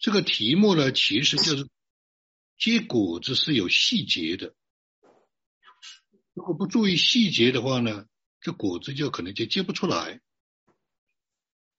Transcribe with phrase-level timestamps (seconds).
[0.00, 1.68] 这个题目呢，其实就是
[2.56, 4.54] 结果子是有细节的，
[6.32, 8.06] 如果不注意细节的话呢，
[8.40, 10.22] 这果子就可能就结不出来，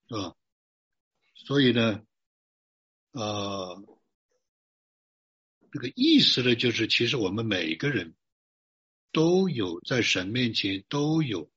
[0.08, 0.36] 是吧？
[1.34, 2.04] 所以呢，
[3.10, 3.84] 呃，
[5.72, 8.14] 这个意思呢，就是其实我们每个人
[9.10, 11.50] 都有在神面前都有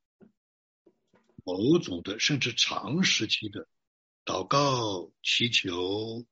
[1.43, 3.67] 某种的，甚至长时期的
[4.25, 6.25] 祷告、祈求。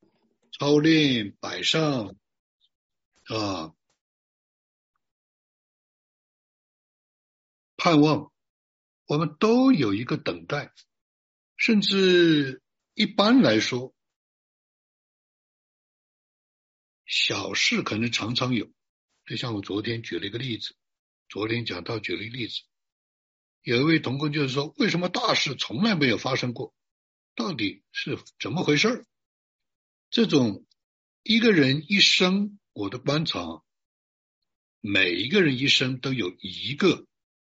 [0.59, 2.15] 操练、摆上
[3.25, 3.73] 啊，
[7.75, 8.31] 盼望，
[9.05, 10.71] 我们都有一个等待，
[11.57, 12.61] 甚至
[12.93, 13.95] 一般来说，
[17.05, 18.71] 小事可能常常有。
[19.25, 20.75] 就像我昨天举了一个例子，
[21.29, 22.61] 昨天讲到举了一个例子，
[23.63, 26.75] 有一位同工就是说，为什么大事从来没有发生过？
[27.33, 29.05] 到底是怎么回事儿？
[30.13, 30.63] 这种
[31.23, 33.63] 一个人一生，我的观察，
[34.79, 37.07] 每一个人一生都有一个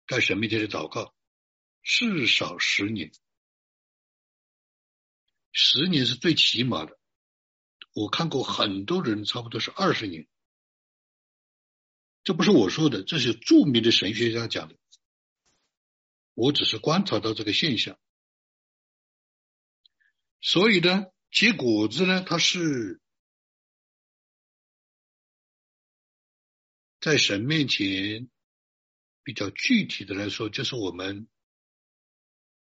[0.05, 1.15] 在神面前的祷告，
[1.81, 3.13] 至少十年，
[5.53, 6.99] 十年是最起码的。
[7.93, 10.27] 我看过很多人，差不多是二十年，
[12.25, 14.75] 这不是我说的，这是著名的神学家讲的，
[16.33, 17.97] 我只是观察到这个现象，
[20.41, 21.05] 所以呢。
[21.31, 22.23] 结果子呢？
[22.23, 22.99] 它是
[26.99, 28.29] 在神面前
[29.23, 31.27] 比较具体的来说，就是我们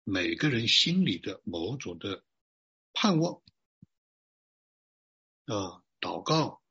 [0.03, 2.23] 每个人心里的某种的
[2.93, 3.41] 盼望
[5.45, 6.61] 啊，祷告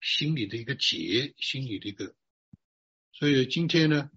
[0.00, 2.14] 心里的一个结，心里的一个。
[3.12, 4.10] 所以今天呢，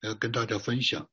[0.00, 1.10] 要跟大家分享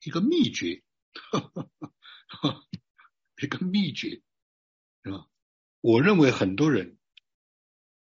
[0.00, 0.82] 一个秘诀，
[3.40, 4.22] 一个秘诀。
[5.02, 5.26] 是吧？
[5.80, 6.98] 我认为很多人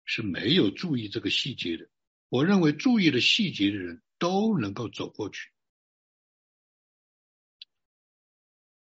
[0.05, 1.89] 是没有注意这个细节的。
[2.29, 5.51] 我认为注意了细节的人都能够走过去。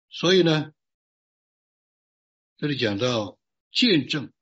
[0.09, 0.73] 所以呢，
[2.57, 3.39] 这里讲到
[3.71, 4.33] 见证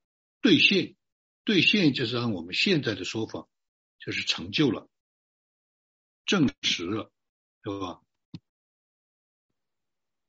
[0.40, 0.94] 兑现，
[1.42, 3.48] 兑现就是按我们现在的说法，
[3.98, 4.88] 就是成就了、
[6.26, 7.10] 证实了，
[7.62, 8.02] 对吧？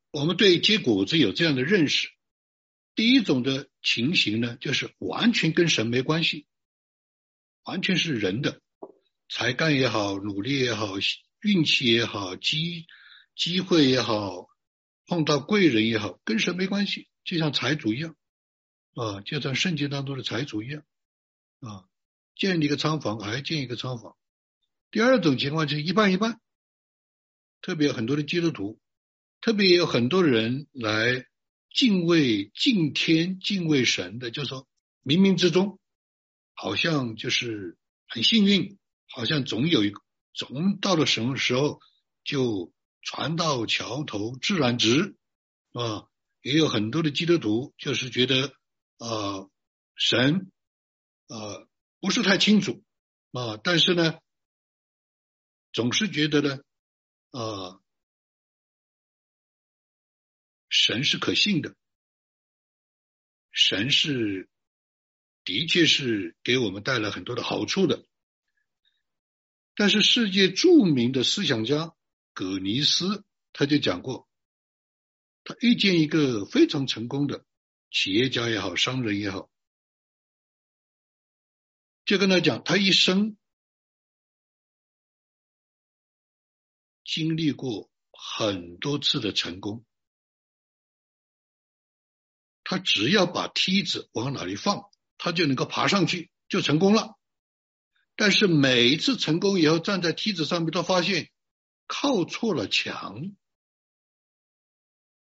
[0.10, 2.15] 我们对结果子有这样的认识。
[2.96, 6.48] 第一种的情形呢，就是完全跟神没关系，
[7.66, 8.62] 完全是人的
[9.30, 10.94] 才干也好，努力也好，
[11.42, 12.88] 运气也好，机
[13.36, 14.48] 机会也好，
[15.06, 18.16] 碰到贵人也好，跟神没关系，就像财主一样
[18.94, 20.82] 啊，就像圣经当中的财主一样
[21.60, 21.84] 啊，
[22.34, 24.16] 建立一个仓房还建一个仓房。
[24.90, 26.40] 第二种情况就是一半一半，
[27.62, 28.80] 特别很多的基督徒，
[29.42, 31.28] 特别有很多人来。
[31.76, 34.66] 敬畏敬天敬畏神的，就是说
[35.04, 35.78] 冥冥之中，
[36.54, 37.78] 好像就是
[38.08, 38.78] 很幸运，
[39.10, 39.92] 好像总有一
[40.34, 41.82] 总到了什么时候
[42.24, 42.72] 就
[43.02, 45.18] 船到桥头自然直
[45.74, 46.08] 啊。
[46.42, 48.54] 也有很多的基督徒就是觉得
[48.98, 49.50] 啊
[49.96, 50.50] 神
[51.28, 51.68] 啊
[52.00, 52.86] 不是太清楚
[53.34, 54.18] 啊，但是呢
[55.74, 56.60] 总是觉得呢
[57.32, 57.82] 啊。
[60.70, 61.76] 神是可信的，
[63.52, 64.50] 神是
[65.44, 68.06] 的确是给我们带来很多的好处的。
[69.76, 71.94] 但是世界著名的思想家
[72.34, 74.28] 葛尼斯他就讲过，
[75.44, 77.46] 他遇见一个非常成功的
[77.92, 79.50] 企业家也好，商人也好，
[82.06, 83.38] 就跟他讲，他一生
[87.04, 89.86] 经历过很多次的成功。
[92.68, 94.90] 他只要把梯子往哪里放，
[95.20, 97.16] 他就能够爬上去，就成功了。
[98.16, 101.30] 但是每一次成功以后，站在梯子上面，都发现
[101.86, 103.36] 靠错了墙。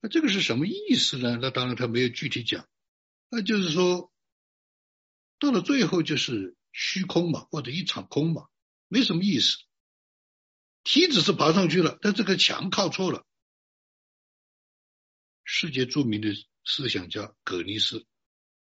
[0.01, 1.39] 那这个是什么意思呢？
[1.41, 2.69] 那当然他没有具体讲。
[3.29, 4.13] 那就是说，
[5.39, 8.49] 到了最后就是虚空嘛，或者一场空嘛，
[8.89, 9.59] 没什么意思。
[10.83, 13.25] 梯子是爬上去了，但这个墙靠错了。
[15.45, 16.35] 世界著名的。
[16.71, 18.07] 思想家葛尼斯，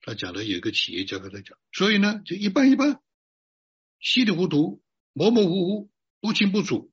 [0.01, 3.01] 他讲的有一个企业家跟他讲，所以呢，就一般一般，
[4.01, 4.83] 稀里糊涂，
[5.13, 6.93] 模模糊糊，不清不楚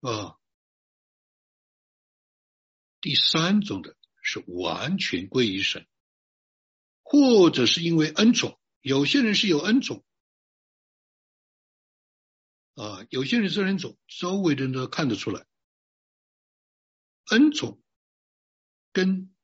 [0.00, 0.38] 啊。
[3.00, 5.88] 第三种的是完全归于神，
[7.02, 10.04] 或者是因为恩宠，有些人是有恩宠
[12.74, 15.46] 啊，有些人是恩宠，周围的人都看得出来，
[17.30, 17.81] 恩宠。
[18.92, 19.34] 跟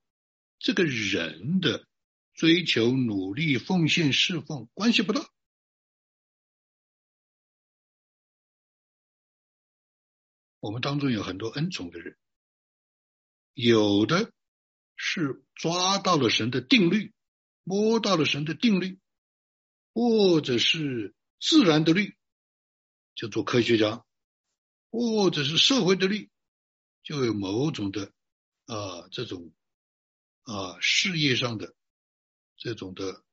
[0.58, 1.86] 这个人的
[2.34, 5.28] 追求、努力、奉献、侍奉，关系不大。
[10.60, 12.18] 我们当中有很多恩宠的人，
[13.54, 14.32] 有的
[14.96, 17.14] 是抓到了神的定律，
[17.62, 18.98] 摸到了神的定律，
[19.94, 22.16] 或者是自然的律，
[23.14, 24.04] 就做科学家，
[24.90, 26.28] 或者是社会的律，
[27.04, 28.12] 就有某种的
[28.68, 29.52] 啊这种
[30.44, 31.74] 啊事业上的。
[32.60, 33.24] 这种的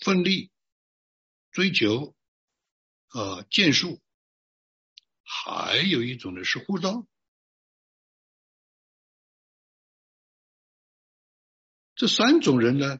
[0.00, 0.50] 奋力
[1.52, 2.16] 追求
[3.06, 4.02] 啊建树，
[5.22, 7.06] 还有一种呢是护照。
[11.94, 12.98] 这三种人呢，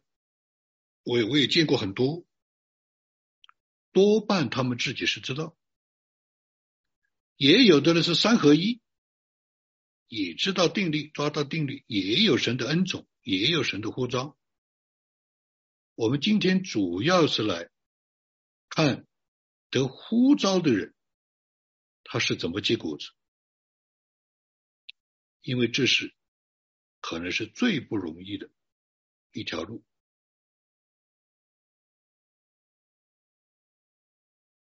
[1.02, 2.24] 我我也见过很多，
[3.90, 5.56] 多半他们自己是知道，
[7.40, 8.82] 也有的人是三合一。
[10.08, 14.36] 也知道定律，抓到定律，也有神的恩宠，也有神的呼召。
[15.94, 17.70] 我们今天主要是来
[18.68, 19.06] 看
[19.70, 20.94] 得呼召的人，
[22.04, 23.08] 他是怎么结果子，
[25.40, 26.14] 因为这是
[27.00, 28.50] 可能是最不容易的
[29.32, 29.82] 一条路。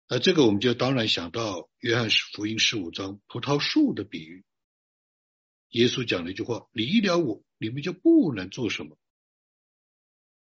[0.08, 4.44] 那这个我们就当然想到约翰福音十五章葡萄树的比喻。
[5.70, 8.96] 耶稣讲了一句话：“离了我，你们就不能做什么。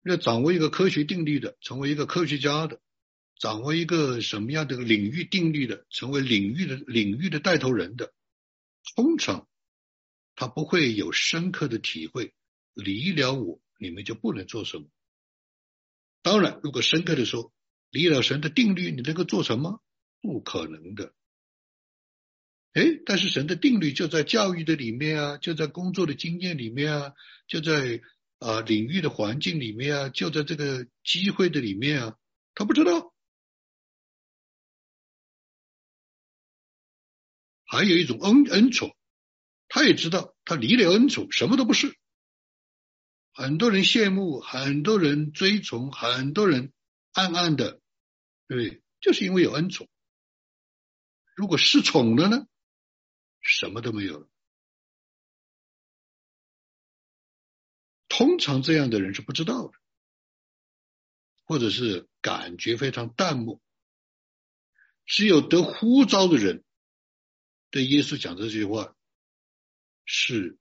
[0.04, 2.80] 要掌握一个科学定律的，成为一个科学家的，
[3.40, 8.14] 掌握一个什么样的领域定律的，成为领域的领域的带头人的，
[8.94, 9.48] 通常
[10.36, 12.34] 他不会有深刻的体会。
[12.72, 14.86] 离了我，你们就不能做什么。
[16.22, 17.52] 当然，如果深刻的说，
[17.96, 19.82] 离了神的定律，你能够做什么？
[20.20, 21.14] 不可能的。”
[22.76, 27.14] 哎，但是神的定律就在教育的里面啊，就在工作的经验里面啊，
[27.46, 28.02] 就在
[28.38, 32.18] 啊领域的环境里面啊，就在这个机会的里面啊，
[32.54, 33.14] 他不知道。
[37.64, 38.94] 还有一种恩恩宠，
[39.68, 41.96] 他也知道，他离了恩宠什么都不是。
[43.32, 46.72] 很多人羡慕，很多人追崇，很多人
[47.12, 47.80] 暗暗的，
[48.48, 49.88] 对，就是因为有恩宠。
[51.34, 52.46] 如果失宠了呢？
[53.40, 54.28] 什么都没有了。
[58.08, 59.74] 通常这样的人是不知道的，
[61.44, 63.60] 或者是感觉非常淡漠。
[65.04, 66.64] 只有得呼召的人，
[67.70, 68.96] 对耶稣讲这句话
[70.06, 70.58] 是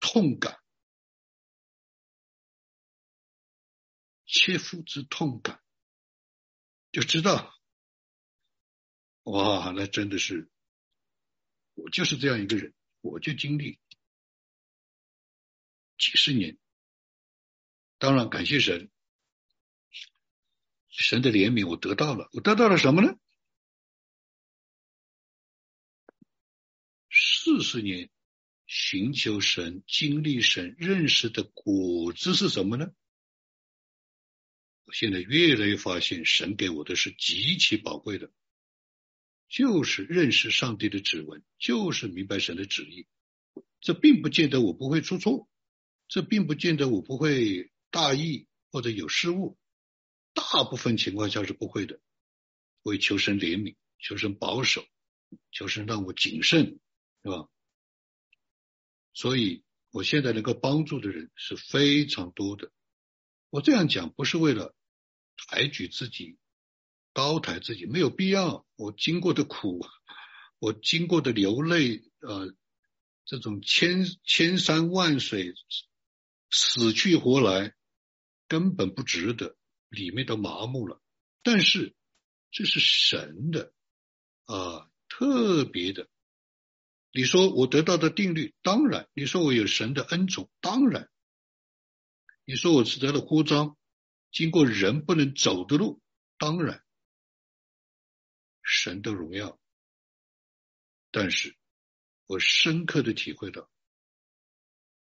[0.00, 0.61] 痛感，
[4.32, 5.60] 切肤之痛感，
[6.90, 7.54] 就知道。
[9.24, 10.50] 哇，那真的是，
[11.74, 13.78] 我就是这样一个人，我就经历
[15.98, 16.56] 几十年。
[17.98, 18.90] 当然，感谢神，
[20.88, 23.18] 神的怜悯，我得到了，我得到了什么呢？
[27.10, 28.10] 四十年
[28.64, 32.94] 寻求神、经历神、认识的果子是什么呢？
[34.92, 38.30] 现在越来越发现，神给我的是极其宝贵的。
[39.48, 43.06] 就是认识上帝的指纹，就是明白神的旨意。
[43.80, 45.48] 这并不见得我不会出错，
[46.08, 49.58] 这并不见得我不会大意或者有失误。
[50.32, 52.00] 大部分情况下是不会的。
[52.82, 54.86] 为求神怜悯，求神保守，
[55.50, 56.80] 求神让我谨慎，
[57.22, 57.48] 是吧？
[59.12, 62.72] 所以我现在能够帮助的人是非常多的。
[63.50, 64.74] 我这样讲不是为了
[65.48, 66.38] 抬举自己。
[67.14, 68.66] 高抬自己没有必要。
[68.74, 69.84] 我经过的苦，
[70.58, 72.54] 我经过的流泪，呃，
[73.26, 75.52] 这种千千山万水，
[76.50, 77.74] 死去活来，
[78.48, 79.56] 根本不值得，
[79.90, 81.02] 里面都麻木了。
[81.42, 81.94] 但是
[82.50, 83.74] 这是神的
[84.46, 86.08] 啊，特别的。
[87.12, 91.08] 你说我得到的定律，当然；你说我有神的恩宠，当然；
[92.46, 93.76] 你说我是得了呼召，
[94.32, 96.02] 经过人不能走的路，
[96.38, 96.84] 当然。
[98.64, 99.60] 神的荣耀，
[101.10, 101.58] 但是
[102.26, 103.68] 我深刻的体会到，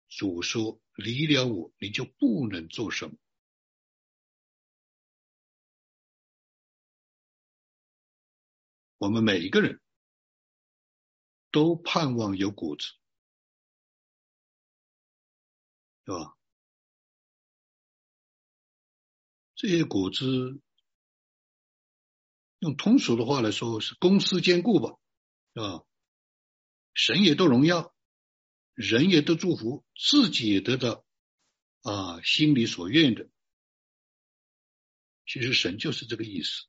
[0.09, 3.19] 主说离了我，你就不能做什么。
[8.97, 9.83] 我们每一个人
[11.51, 12.85] 都盼望有果子，
[16.05, 16.38] 是吧？
[19.59, 20.63] 这些果子。
[22.61, 24.99] 用通俗的话来说，是公私兼顾吧，
[25.55, 25.85] 啊？
[26.93, 27.95] 神也都荣耀，
[28.75, 31.05] 人也都祝福，自己也得到
[31.83, 33.29] 啊心里所愿的。
[35.25, 36.67] 其实神就是这个意思。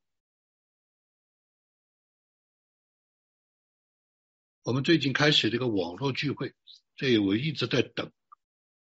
[4.62, 6.54] 我们最近开始这个网络聚会，
[6.96, 8.12] 这我一直在等，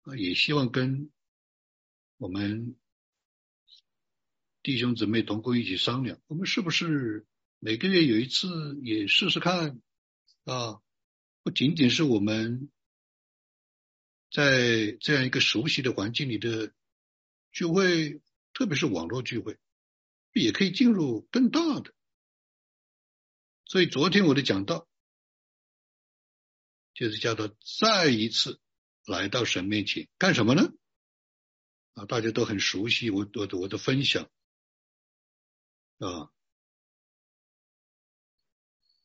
[0.02, 1.11] 啊，也希望跟
[2.19, 2.78] 我们
[4.62, 7.26] 弟兄姊妹同工一起商量，我们是不是
[7.59, 9.81] 每个月有一次也试试看
[10.45, 10.81] 啊？
[11.43, 12.71] 不仅仅是我们
[14.31, 16.73] 在这样一个熟悉的环境里的
[17.52, 18.21] 聚会，
[18.52, 19.59] 特别是网络聚会，
[20.33, 21.95] 也可以进入更大的。
[23.64, 24.87] 所以昨天我的讲到。
[26.93, 28.61] 就是叫做再一次
[29.07, 30.71] 来到神面前干什么呢？
[31.95, 34.29] 啊，大家都很熟悉我我我的分享
[36.00, 36.33] 啊，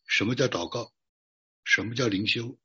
[0.07, 0.93] 什么叫祷告？
[1.65, 2.57] 什么叫灵修？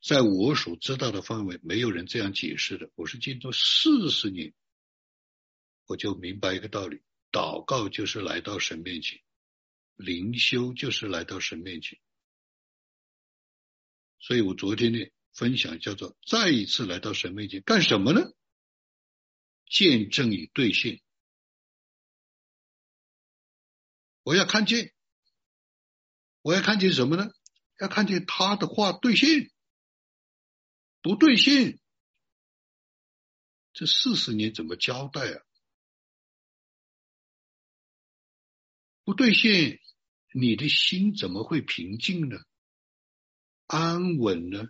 [0.00, 2.88] 在我所知道的范围，没有人这样解释的。
[2.94, 4.54] 我是经过四十年，
[5.86, 9.20] 我就明白一个道理：祷告就是来到神面前，
[9.96, 11.98] 灵修就是来到神面前。
[14.20, 15.00] 所以我昨天呢
[15.32, 18.32] 分享叫做再一次来到神面前干什么呢？
[19.66, 21.00] 见证与兑现。
[24.30, 24.94] 我要看见，
[26.42, 27.32] 我要看见什么呢？
[27.80, 29.50] 要看见他的话兑现，
[31.02, 31.80] 不兑现，
[33.72, 35.42] 这四十年怎么交代啊？
[39.02, 39.80] 不兑现，
[40.32, 42.36] 你的心怎么会平静呢？
[43.66, 44.68] 安稳呢？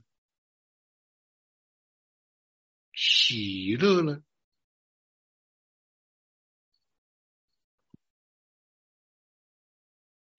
[2.94, 4.24] 喜乐呢？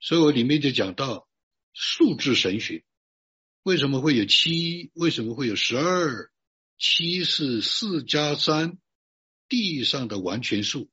[0.01, 1.29] 所以我里面就讲到
[1.71, 2.83] 数字神学，
[3.63, 4.91] 为什么会有七？
[4.95, 6.29] 为什么会有十二？
[6.77, 8.79] 七是四加三，
[9.47, 10.89] 地上的完全数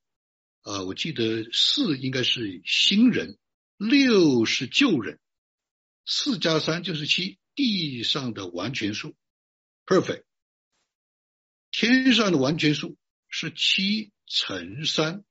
[0.60, 0.82] 啊！
[0.82, 3.38] 我记得四应该是新人，
[3.78, 5.18] 六是旧人，
[6.04, 7.38] 四加三就是七。
[7.54, 9.16] 地上的完全数
[9.84, 10.22] ，perfect。
[11.72, 12.96] 天上的完全数
[13.28, 15.24] 是七乘三，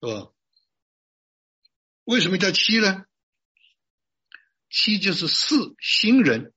[0.00, 0.33] 是吧？
[2.04, 3.04] 为什么叫七呢？
[4.68, 6.52] 七就是四新人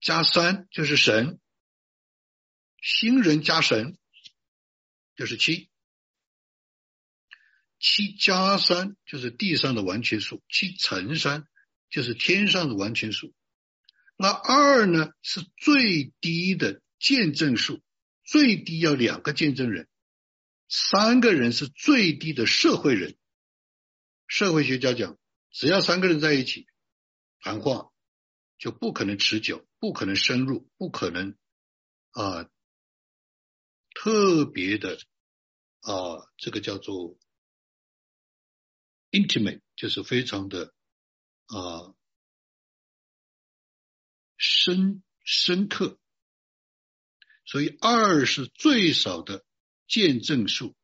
[0.00, 1.40] 加三就是神，
[2.80, 3.98] 新人加神
[5.14, 5.68] 就是七，
[7.78, 11.46] 七加三就是地上的完全数，七乘三
[11.90, 13.34] 就是天上的完全数。
[14.16, 17.82] 那二呢是最低的见证数，
[18.24, 19.88] 最低要两个见证人，
[20.68, 23.16] 三个人是最低的社会人。
[24.26, 25.18] 社会学家讲，
[25.50, 26.66] 只要三个人在一起
[27.40, 27.92] 谈话，
[28.58, 31.36] 就不可能持久，不可能深入，不可能
[32.10, 32.50] 啊
[33.94, 34.98] 特别的
[35.80, 37.18] 啊这个叫做
[39.10, 40.74] intimate，就是非常的
[41.46, 41.94] 啊。
[44.44, 46.00] 深深刻，
[47.44, 49.44] 所以二是最少的
[49.86, 50.74] 见证数。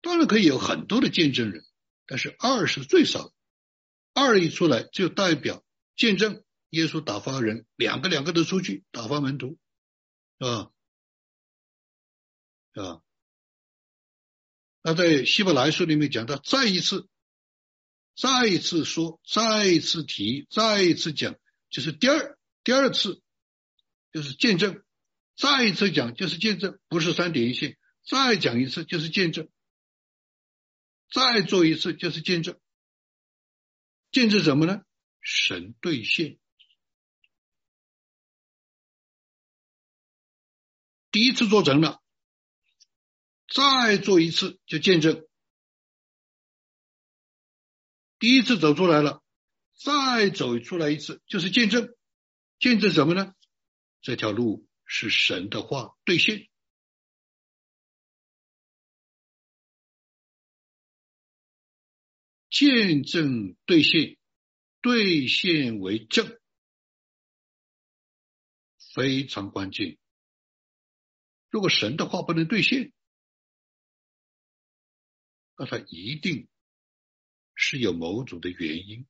[0.00, 1.64] 当然可以有很多的见证人，
[2.08, 3.32] 但是二是最少。
[4.14, 9.56] 二一出来就代表见证耶稣打发人，两个两个的出去打发门徒，
[10.38, 10.72] 啊？
[12.72, 13.02] 啊，
[14.82, 17.08] 那在希伯来书里面讲到，再一次，
[18.16, 21.36] 再一次说，再一次提，再一次讲，
[21.70, 22.36] 就是第二。
[22.64, 23.22] 第二次
[24.12, 24.82] 就是见证，
[25.36, 29.48] 再一次讲就是见证，不是三点一线，再讲一次就是见证，
[31.10, 32.58] 再做一次就是见证。
[34.10, 34.82] 见证什么呢？
[35.20, 36.38] 神兑现。
[41.10, 42.02] 第一次做成了，
[43.48, 45.26] 再做一次就见证。
[48.18, 49.22] 第一次走出来了，
[49.74, 51.94] 再走出来一次就是见证。
[52.58, 53.34] 见证什么呢？
[54.00, 56.48] 这条路是神的话兑现，
[62.58, 64.18] 见证兑现，
[64.80, 66.40] 兑现为证，
[68.96, 69.96] 非常关键。
[71.50, 72.92] 如果神的话不能兑现，
[75.56, 76.48] 那他一定
[77.54, 79.06] 是有某种的原因。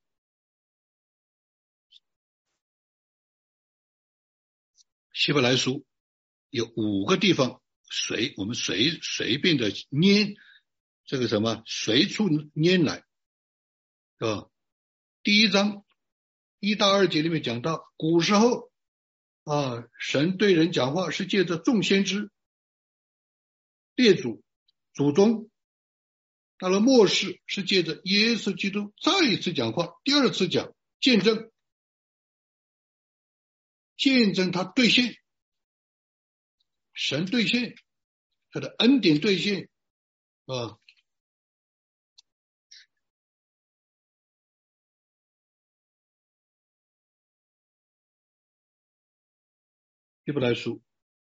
[5.11, 5.87] 希伯来书
[6.51, 10.37] 有五个地方随我们随随便的拈
[11.05, 13.03] 这个什么随处拈来，
[14.19, 14.49] 啊？
[15.23, 15.85] 第一章
[16.59, 18.71] 一到二节里面讲到，古时候
[19.43, 22.31] 啊，神对人讲话是借着众先知、
[23.95, 24.43] 列祖、
[24.93, 25.49] 祖宗；
[26.57, 31.51] 到了末世是借着耶稣基督再一次讲话，第二次讲见证，
[33.97, 35.15] 见证他兑现，
[36.93, 37.75] 神兑现
[38.51, 39.69] 他的恩典兑现
[40.45, 40.78] 啊。
[50.29, 50.83] 希伯来书，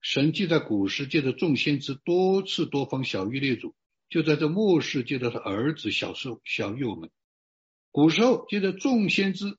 [0.02, 3.76] 神既在古时借着众先知多次多方小谕列祖，
[4.10, 7.12] 就在这末世界的他儿子小受小谕我们。
[7.92, 9.56] 古时候借着众先知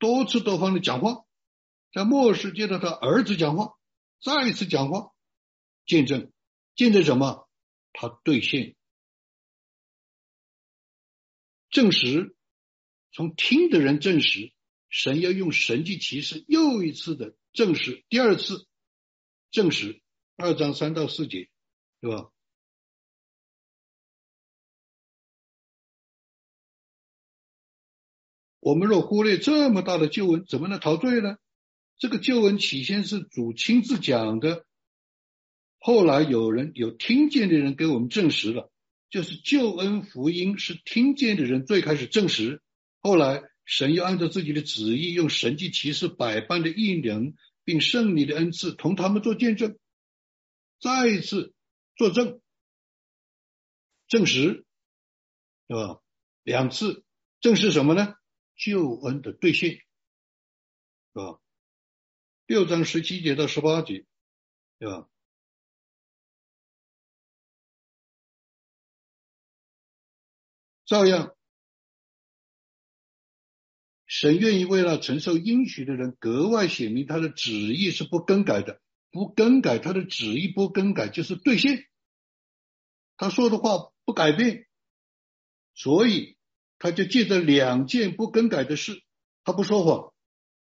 [0.00, 1.24] 多次多方的讲话，
[1.92, 3.74] 在末世借着他儿子讲话，
[4.20, 5.12] 再一次讲话，
[5.86, 6.32] 见证
[6.74, 7.48] 见证什么？
[7.92, 8.74] 他兑现
[11.70, 12.34] 证实，
[13.12, 14.51] 从听的人证实，
[14.92, 17.34] 神要用神迹奇事又一次的。
[17.54, 18.66] 证实第二次
[19.50, 20.00] 证实
[20.36, 21.48] 二章三到四节，
[22.00, 22.30] 对吧？
[28.60, 31.36] 我们若忽略这么大的旧闻，怎么能陶醉呢？
[31.98, 34.66] 这个旧闻起先是主亲自讲的，
[35.78, 38.70] 后来有人有听见的人给我们证实了，
[39.08, 42.62] 就是救恩福音是听见的人最开始证实，
[43.00, 43.42] 后来。
[43.64, 49.78] 神又按照自己的旨意，用神迹骑士百般的异能，并胜利的恩赐，同他们做见证，
[50.80, 51.54] 再一次
[51.96, 52.40] 作证，
[54.08, 54.66] 证实，
[55.68, 56.02] 是吧？
[56.42, 57.04] 两次
[57.40, 58.14] 证实什么呢？
[58.56, 59.84] 救恩的兑现，是
[61.14, 61.40] 吧？
[62.46, 64.04] 六章十七节到十八节，
[64.78, 65.08] 对吧？
[70.84, 71.34] 照样。
[74.14, 78.78] 神愿意为了承受应许的人，格外显明他的旨意是不更改的，
[79.10, 81.86] 不更改他的旨意不更改就是兑现，
[83.16, 84.66] 他说的话不改变，
[85.74, 86.36] 所以
[86.78, 89.02] 他就借着两件不更改的事，
[89.44, 90.12] 他不说谎，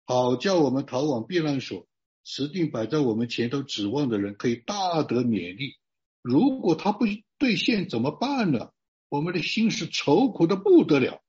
[0.05, 1.87] 好叫我们逃往避难所，
[2.25, 5.77] 持定摆在我们前头指望的人可以大得勉励。
[6.23, 7.05] 如果他不
[7.39, 8.73] 兑现怎么办呢？
[9.09, 11.23] 我们的心是愁苦的不得了。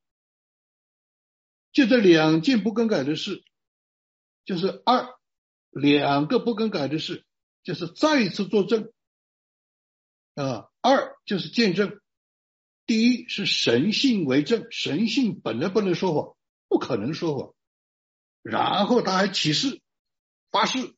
[1.71, 3.43] 就这两件不更改的事，
[4.43, 5.07] 就是二
[5.69, 7.25] 两个不更改的事，
[7.63, 8.91] 就是再一次作证
[10.33, 10.69] 啊。
[10.81, 12.01] 二就是见证，
[12.87, 16.35] 第一是神性为证，神性本来不能说谎，
[16.67, 17.53] 不可能说谎。
[18.41, 19.79] 然后他还起誓
[20.49, 20.95] 发誓，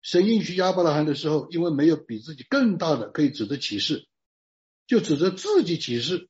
[0.00, 4.08] 神应许亚伯拉罕的时候，因为没有比自己更大的可以指着起誓，
[4.86, 6.29] 就指着自己起誓。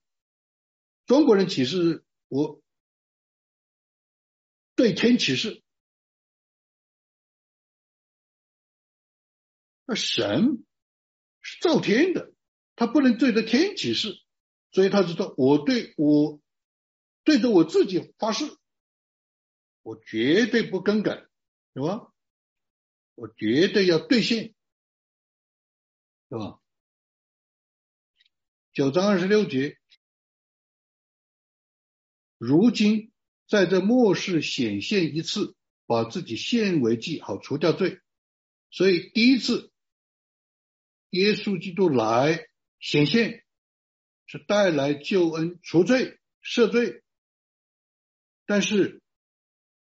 [1.11, 2.63] 中国人启示我
[4.77, 5.61] 对天启示，
[9.87, 10.65] 那神
[11.41, 12.33] 是造天的，
[12.77, 14.23] 他不能对着天启示，
[14.71, 16.41] 所以他知道我对我
[17.25, 18.45] 对着我自己发誓，
[19.83, 21.27] 我绝对不更改，
[21.75, 22.15] 是吧？
[23.17, 24.55] 我绝对要兑现，
[26.29, 26.61] 是吧？
[28.73, 29.80] 九章二十六节。
[32.41, 33.13] 如今
[33.47, 38.01] 在这末世显现一次，把自己献为祭，好除掉罪。
[38.71, 39.71] 所以第一次
[41.11, 42.47] 耶稣基督来
[42.79, 43.45] 显现，
[44.25, 47.03] 是带来救恩、除罪、赦罪。
[48.47, 49.03] 但是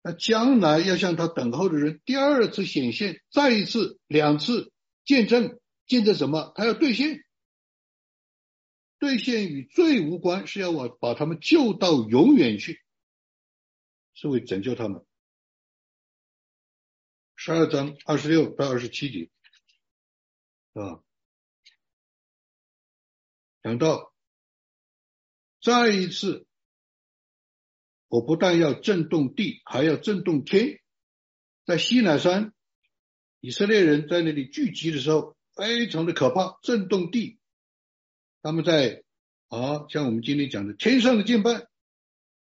[0.02, 4.72] 那将来要向他等候的人，第二次显现，再一次、两次
[5.04, 6.54] 见证，见证什么？
[6.56, 7.25] 他要兑现。
[9.06, 12.82] 兑现与罪无关，是要我把他们救到永远去，
[14.16, 15.06] 是为拯救他们。
[17.36, 19.30] 十二章二十六到二十七节，
[20.74, 21.04] 啊，
[23.62, 24.12] 讲到
[25.62, 26.48] 再一次，
[28.08, 30.82] 我不但要震动地，还要震动天。
[31.64, 32.56] 在西南山，
[33.40, 37.38] 以色列人在那里聚集的时候，非常的可怕，震动地。
[38.46, 39.02] 他们在
[39.48, 41.66] 啊，像我们今天讲的天上的敬拜，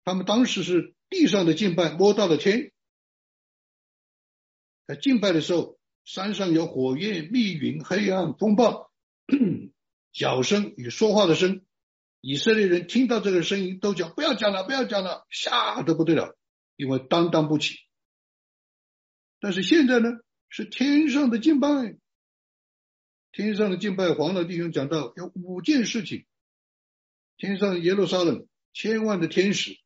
[0.06, 2.71] 他们当时是地上的敬拜，摸到了天。
[4.88, 8.89] 在敬拜的时候，山上有火焰、密云、黑暗、风暴、
[10.13, 11.65] 脚声与说话的声。
[12.21, 16.38] 以色列人听到这个声音，都讲不要讲了，不要讲了，吓得不得了，
[16.77, 17.75] 因为担当不起。
[19.41, 20.08] 但是现在呢，
[20.47, 21.97] 是天上的敬拜。
[23.32, 26.26] 天上的敬拜，黄老弟兄讲到有五件事情：
[27.38, 29.78] 天上耶路撒冷千万的天使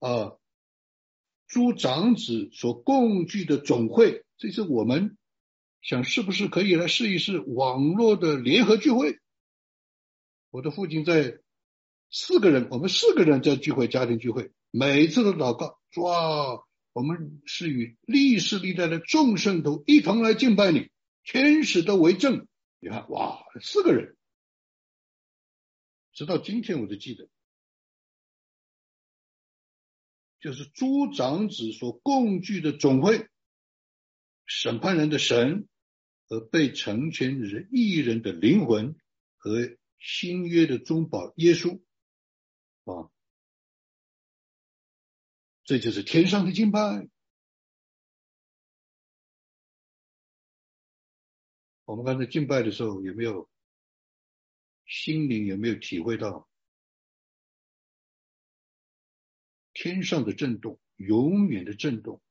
[0.00, 0.32] 啊，
[1.48, 5.16] 诸长子所共聚的总会，这是我们
[5.80, 9.18] 想是不是可以来试一试网络的联合聚会？
[10.50, 11.38] 我的父亲在
[12.10, 20.90] 四个人，我们四个人在聚会，家庭聚会，每次都祷告，哇，我们是与历史历代的众圣徒一同来敬拜你，
[21.22, 22.46] 天使都为证。
[22.84, 24.14] 你看，哇，四个人，
[26.12, 27.30] 直到今天我都记得。
[30.38, 33.30] 就是诸长子所共聚的总会，
[34.44, 35.66] 审判人的神
[36.28, 38.94] 和被成全人一人的灵魂
[39.38, 41.80] 和新约的中保耶稣
[42.84, 43.08] 啊，
[45.64, 47.08] 这就是天上的敬拜。
[51.84, 53.48] 我们刚才敬拜的时候，有没有
[54.86, 56.48] 心灵有没有体会到？
[59.74, 62.22] 天上的震动，永远的震动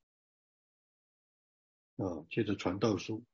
[1.97, 2.25] 啊！
[2.31, 3.25] 接着传道书，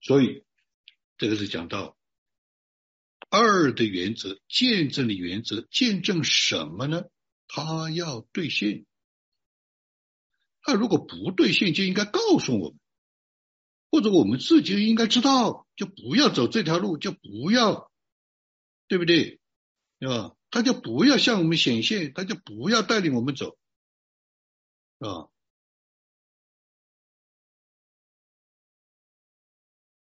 [0.00, 0.44] 所以
[1.16, 1.96] 这个是讲到
[3.30, 7.04] 二的原则，见证的原则，见证什么呢？
[7.46, 8.84] 他要兑现，
[10.68, 12.78] 他如果不兑现，就应该告诉我们。
[13.90, 17.90] 或者我们自己应该知道，就不要走这条路，就不要，
[18.86, 19.40] 对不对？
[19.98, 20.36] 对吧？
[20.50, 23.56] 他就不要向我们显现，他就不要带领我们走，
[24.98, 25.30] 啊。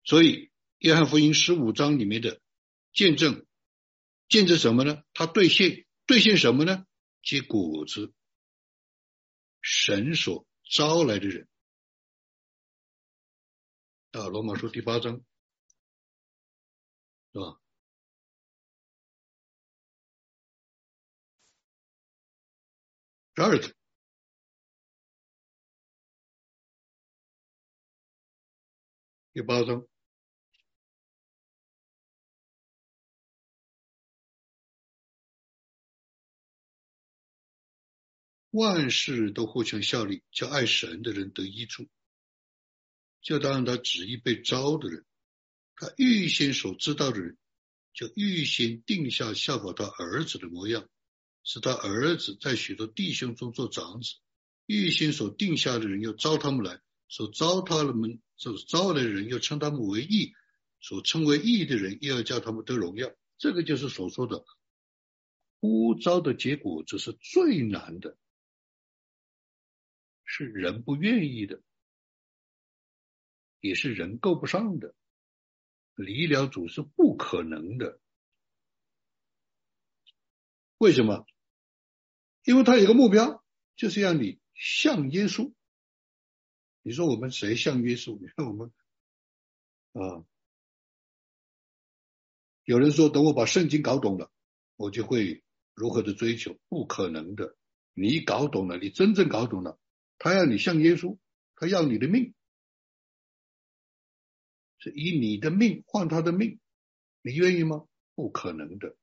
[0.03, 2.41] 所以，约翰福音十五章里面的
[2.95, 3.45] 见证，
[4.31, 5.03] 见证什么呢？
[5.13, 6.87] 他兑现，兑现什么呢？
[7.23, 8.15] 结果子，
[9.61, 11.49] 神所招来的人。
[14.12, 15.23] 啊，罗马书第八章，
[17.33, 17.61] 是吧？
[23.35, 23.75] 第二个，
[29.33, 29.87] 第八章，
[38.51, 41.87] 万事都互相效力，叫爱神的人得益处。
[43.21, 45.05] 就当他旨意被招的人，
[45.77, 47.37] 他预先所知道的人，
[47.93, 50.89] 就预先定下效法他儿子的模样，
[51.45, 54.15] 使他儿子在许多弟兄中做长子。
[54.67, 60.33] 预先所定下的人，又招他们来；所招他们，所招来的人，又称他们为义；
[60.81, 63.11] 所称为义的人，又要叫他们得荣耀。
[63.39, 64.45] 这个就是所说的
[65.61, 68.17] 呼召的结果，这是最难的，
[70.29, 71.61] 是人不愿意的。
[73.61, 74.95] 也是人够不上的，
[75.97, 77.99] 离了主是不可能的。
[80.77, 81.27] 为什么？
[82.45, 85.53] 因为他有个目标，就是让你像耶稣。
[86.83, 88.17] 你说我们谁像耶稣？
[88.21, 88.73] 你看我们
[89.93, 90.25] 啊，
[92.62, 94.31] 有人说等我把圣经搞懂了，
[94.77, 95.43] 我就会
[95.75, 96.57] 如何的追求？
[96.69, 97.57] 不可能的。
[97.93, 99.81] 你搞懂了，你真正搞懂了，
[100.19, 101.19] 他要你像耶稣，
[101.55, 102.35] 他要你的命。
[104.79, 106.61] 是以你的命换他的命，
[107.23, 107.87] 你愿意吗？
[108.15, 108.97] 不可能的，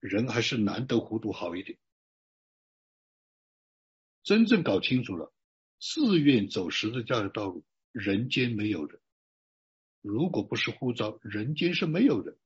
[0.00, 1.78] 人还是难得糊涂好一点。
[4.22, 5.32] 真正搞清楚了，
[5.78, 9.00] 自愿走十字架的道路，人间没有的。
[10.00, 12.38] 如果不是呼召，人间是没有的，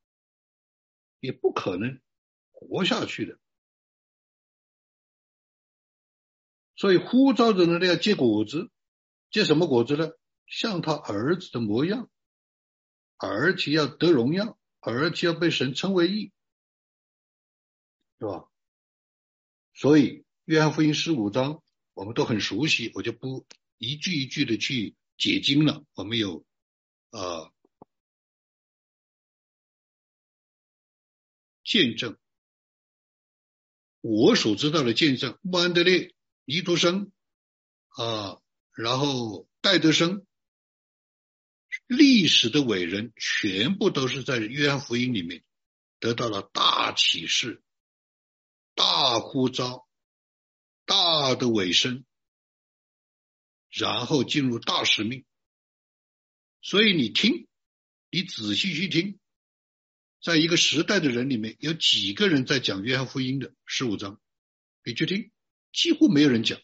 [1.21, 2.01] 也不可能
[2.51, 3.39] 活下去的。
[6.79, 8.71] 所以呼召的人要结果子，
[9.31, 10.09] 结什么果子呢？
[10.47, 12.09] 像他儿子的模样。
[13.21, 16.33] 而且要得荣耀，而且要被神称为义，
[18.21, 18.49] 是吧？
[19.75, 21.61] 所以约翰福音十五章
[21.95, 23.45] 我们都很熟悉，我就不
[23.77, 25.85] 一句一句的去解经了。
[25.95, 26.47] 我们有
[27.11, 27.51] 啊
[31.64, 32.17] 见证，
[34.01, 36.14] 我所知道的见证，穆安德烈、
[36.51, 37.13] 尼图生
[37.89, 38.41] 啊，
[38.75, 40.27] 然后戴德生。
[41.87, 45.45] 历史的伟人全部都是在约翰福音里面
[46.01, 47.63] 得到了大启示、
[48.75, 49.87] 大呼召、
[50.87, 52.07] 大的尾声，
[53.69, 55.27] 然后进入大使命。
[56.63, 57.47] 所以你听，
[58.09, 59.19] 你仔细去听，
[60.23, 64.19] 在一个时代的人里面有几个人在讲约翰福音的十五章，
[64.83, 65.31] 你去听，
[65.72, 66.61] 几乎没有人讲。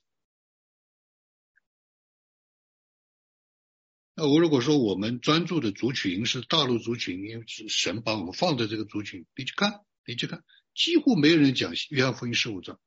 [4.14, 12.78] 那我如果说我们专注的族群是大陆族群，因为是神把我们放在这个族群，你去看，你去看，几乎没有人讲约翰福音十五章，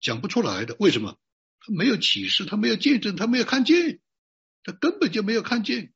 [0.00, 0.76] 讲不出来的。
[0.80, 1.18] 为什么？
[1.60, 4.00] 他没有启示，他没有见证，他没有看见，
[4.64, 5.92] 他根本就没有看见。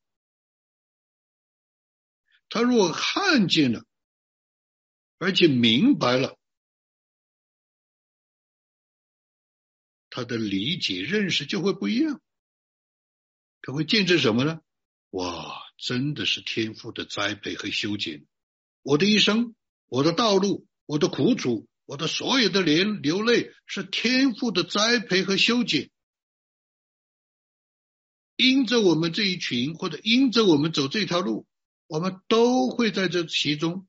[2.49, 3.85] 他如果看见了，
[5.19, 6.39] 而且明白了，
[10.15, 12.21] 他的理解认识就会不一样。
[13.63, 14.61] 他会见证什么呢？
[15.11, 18.25] 哇，真的是天赋的栽培和修剪。
[18.83, 21.69] 我的一生，我的道路，我的苦楚。
[21.87, 25.91] 我的所有的流流泪是天赋的栽培和修剪，
[28.37, 31.47] 因着我们这一群，或者因着我们走这条路，
[31.89, 33.87] 我们都会在这其中，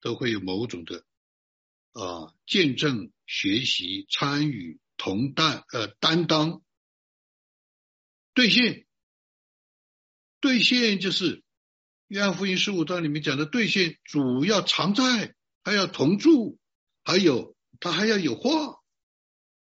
[0.00, 1.04] 都会有某种的
[1.92, 6.62] 啊见证、学习、参与、同担呃担当、
[8.34, 8.86] 兑现、
[10.40, 11.42] 兑现，就是
[12.06, 15.34] 约翰福音十五章里面讲的兑现，主要常在。
[15.64, 16.56] 还要同住，
[17.04, 18.80] 还有他还要有话，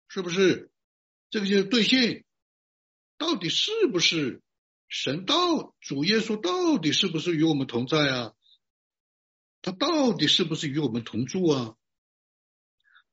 [0.07, 0.71] 是不是？
[1.29, 2.23] 这个就是兑现，
[3.17, 4.41] 到底是不是
[4.87, 8.33] 神道主耶稣到底是不是与我们同在啊？
[9.61, 11.75] 他到底是不是与我们同住啊？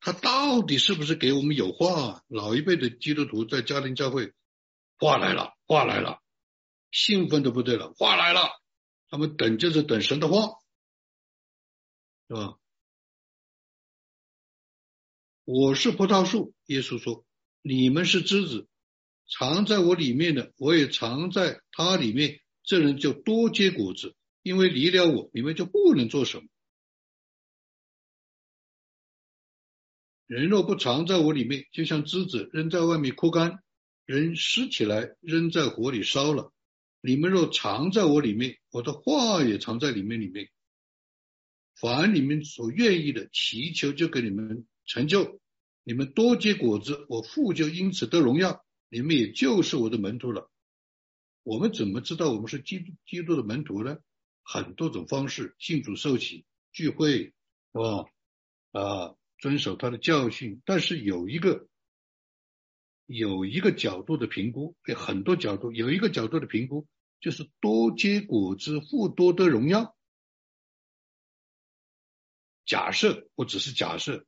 [0.06, 2.22] 他到底是不是给我们有话？
[2.28, 4.34] 老一辈的基督徒在家庭教会，
[5.00, 6.22] 话来了，话来了，
[6.92, 8.42] 兴奋的不对了，话来了，
[9.10, 10.60] 他们等就是等神的话，
[12.28, 12.56] 是吧？
[15.42, 17.26] 我是葡萄树，耶稣说
[17.60, 18.68] ：“你们是枝子，
[19.28, 22.40] 藏在我里面的，我也藏在他里面。
[22.62, 24.14] 这人就多结果子，
[24.44, 26.46] 因为离了我，你们就不能做什么。
[30.26, 33.62] 人若不藏在我里面，就像枝子扔在外面枯干，
[34.04, 36.52] 人湿起来扔在火里烧了。
[37.00, 40.50] 你们若藏在我里面，我的话也藏在里面里面。
[41.78, 45.40] 凡你们所愿意的，祈求就给你们。”成就
[45.82, 50.48] 你们多结果子，我父就因此得荣耀，你们也就是我的门徒了。
[51.42, 53.98] 我们怎么知道我们是基督基督的门徒呢？
[54.44, 57.34] 很多种方式，信主受洗、聚会，是
[57.72, 58.04] 吧？
[58.70, 60.62] 啊，遵守他的教训。
[60.64, 61.68] 但是有一个
[63.06, 66.86] 有一个角度的评估，有很多角度，有一个角度的评估，
[67.20, 69.96] 就是多结果子，父多得荣耀。
[72.64, 74.26] 假设，我只是假设。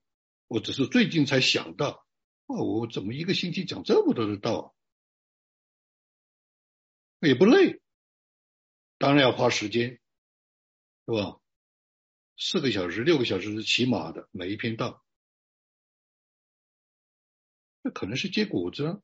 [0.51, 2.07] 我只是最近才想到，
[2.47, 4.75] 哦，我怎么一个星期讲这么多的道
[7.21, 7.29] 啊？
[7.29, 7.83] 也不累，
[8.97, 10.01] 当然要花时间，
[11.05, 11.38] 是吧？
[12.38, 15.05] 四个小时、六个小时是起码的，每一篇道，
[17.83, 19.03] 那可能是结果子啊，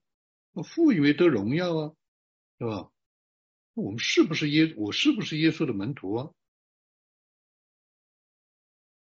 [0.52, 1.96] 我父以为得荣耀啊，
[2.60, 2.92] 是吧？
[3.74, 4.72] 我们是不是耶？
[4.76, 6.30] 我是不是耶稣的门徒啊？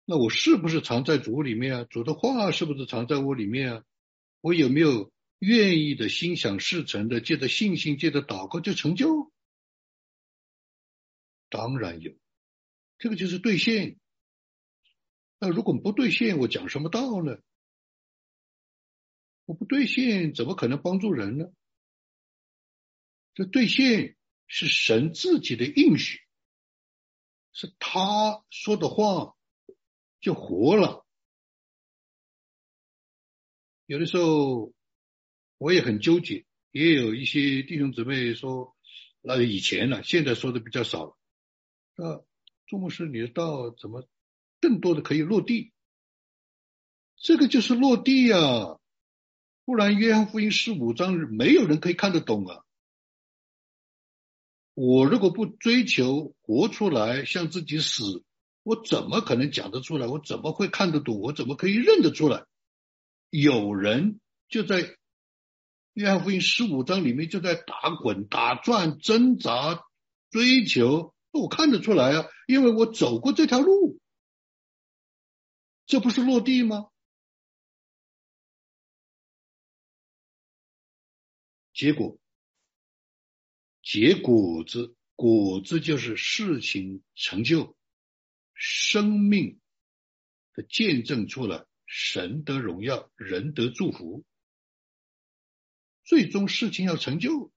[0.05, 1.83] 那我是不是藏在主里面啊？
[1.83, 3.83] 主的话是不是藏在我里面啊？
[4.39, 9.33] 我有没有愿意的心想事成的，借着信心，借着祷告就成就？
[11.49, 12.13] 当然有，
[12.97, 13.99] 这个就是兑现。
[15.39, 17.37] 那如果不兑现，我讲什么道呢？
[19.45, 21.45] 我不兑现，怎么可能帮助人呢？
[23.33, 24.17] 这兑现
[24.47, 26.19] 是神自己的应许，
[27.53, 29.33] 是他说的话。
[30.21, 31.05] 就活了。
[33.85, 34.73] 有的时候
[35.59, 38.75] 我也很纠结，也有一些弟兄姊妹说，
[39.21, 41.15] 那以前呢，现在说的比较少了。
[41.97, 42.25] 啊，
[42.65, 44.09] 朱牧师，你的道怎么
[44.65, 45.71] 更多的可以落地？
[47.17, 48.79] 这个就是落地呀，
[49.63, 52.63] 不然约翰福音十五章没有人可以看得懂啊。
[54.73, 58.23] 我如果不追求活出来，向自己死。
[58.63, 60.07] 我怎么可能讲得出来？
[60.07, 61.19] 我怎么会看得懂？
[61.19, 62.45] 我怎么可以认得出来？
[63.29, 64.97] 有人就在
[65.93, 69.85] 约翰福音十五章里面就在打滚、打转、挣扎、
[70.31, 73.99] 追求，我看得出来啊，因为我走过这条路，
[75.85, 76.89] 这不是落地吗？
[81.73, 82.17] 结果，
[83.83, 87.77] 结果子，果子就是事情成就。
[88.57, 89.59] 生命
[90.53, 94.23] 的见证出了神的荣耀，人得祝福，
[96.05, 97.51] 最终事情要成就，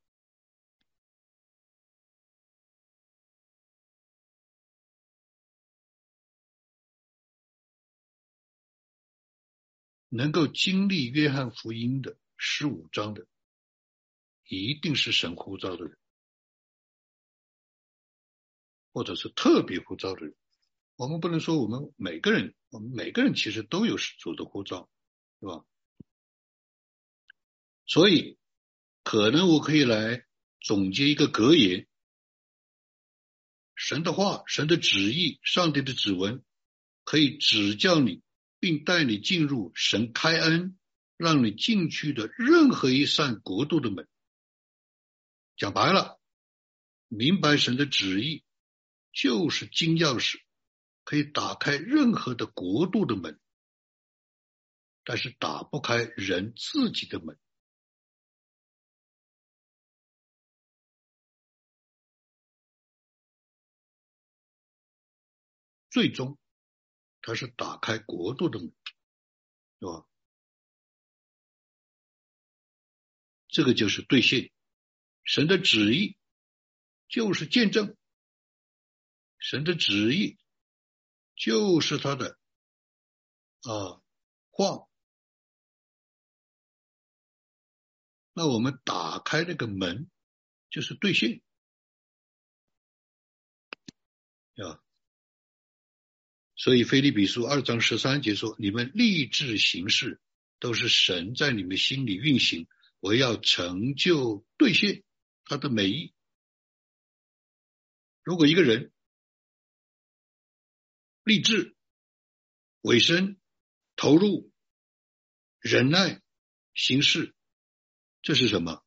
[10.09, 13.27] 能够经历约翰福音的十五章的
[14.47, 15.99] 一定是神呼召的人，
[18.93, 20.35] 或者是特别呼召的人。
[20.97, 24.91] 我们不能说我们每个人，我们每个人其实都有主的呼召，
[25.41, 25.65] 是吧？
[27.87, 28.39] 所以，
[29.03, 30.27] 可能我可以来
[30.61, 31.87] 总结一个格言：
[33.77, 36.45] 神的话、神的旨意、上帝的指纹，
[37.05, 38.23] 可以指教你，
[38.59, 40.79] 并带你进入神开恩
[41.17, 44.09] 让你进去的任何一扇国度的门。
[45.57, 46.21] 讲白了，
[47.09, 48.45] 明白神的旨意
[49.13, 50.41] 就是金钥匙。
[51.05, 53.41] 可以打开任何的国度的门，
[55.05, 57.39] 但是打不开人自己的门。
[65.89, 66.39] 最终，
[67.29, 68.73] 它是打开国度的门，
[69.81, 70.09] 是吧？
[73.49, 74.51] 这个就是兑现
[75.25, 76.17] 神的旨意，
[77.07, 77.99] 就是见证
[79.37, 80.39] 神的旨意。
[81.37, 82.39] 就是他的
[83.61, 84.01] 啊
[84.49, 84.89] 话，
[88.33, 90.11] 那我们打开那个门
[90.71, 91.43] 就是兑现
[94.57, 94.83] 啊。
[96.59, 100.21] 所以菲利比书二章十三节说：“你们立志行事，
[100.59, 102.67] 都是神在你们心里运行，
[102.99, 105.05] 我要成就兑现
[105.45, 106.13] 他的美意。”
[108.25, 108.93] 如果一个人，
[111.23, 111.77] 立志、
[112.81, 113.39] 委身、
[113.95, 114.53] 投入、
[115.61, 116.21] 忍耐、
[116.75, 117.37] 行事，
[118.21, 118.85] 这是什么？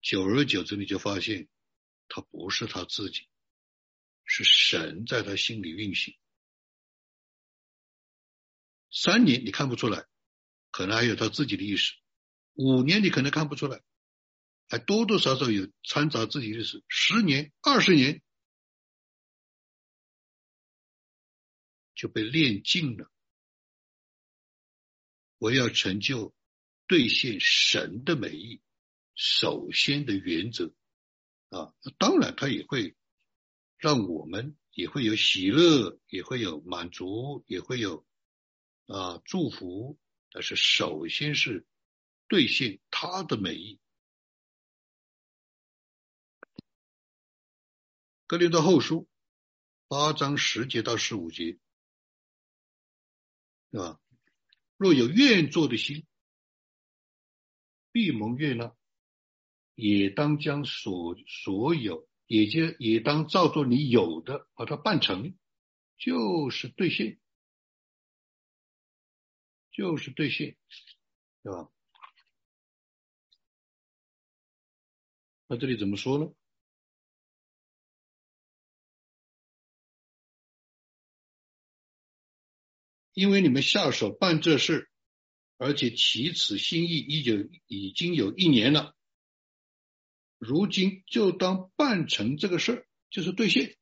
[0.00, 1.48] 久而久之，你就发现，
[2.06, 3.26] 他不是他自己，
[4.28, 6.16] 是神在他心里运行。
[8.92, 10.06] 三年你看不出来，
[10.70, 11.94] 可能还有他自己的意识；
[12.54, 13.82] 五年你可能看不出来，
[14.68, 18.22] 还多多少少有掺杂自己的意识；十年、二十年。
[21.94, 23.10] 就被练尽了。
[25.38, 26.32] 我要成就
[26.86, 28.62] 兑现神的美意，
[29.16, 30.72] 首先的原则
[31.48, 32.96] 啊，当然他也会
[33.78, 38.04] 让我们也会有喜乐，也会有满足，也会有
[38.86, 39.98] 啊祝福。
[40.30, 41.66] 但是首先是
[42.28, 43.80] 兑现他的美意。
[48.26, 49.08] 格林多后书
[49.86, 51.58] 八章十节到十五节。
[53.70, 54.00] 是吧？
[54.78, 56.06] 若有愿做的心，
[57.92, 58.74] 闭蒙悦纳，
[59.74, 65.36] 也当将所所有，也就也当照做你有的，把它办成，
[65.96, 67.18] 就是兑现，
[69.72, 70.56] 就是兑现，
[71.42, 71.70] 对吧？
[75.48, 76.30] 那这里怎么说呢？
[83.14, 84.90] 因为你们下手办这事，
[85.56, 88.94] 而且起此心意已经已经有一年了，
[90.38, 93.76] 如今就当办成这个事儿，就是兑现。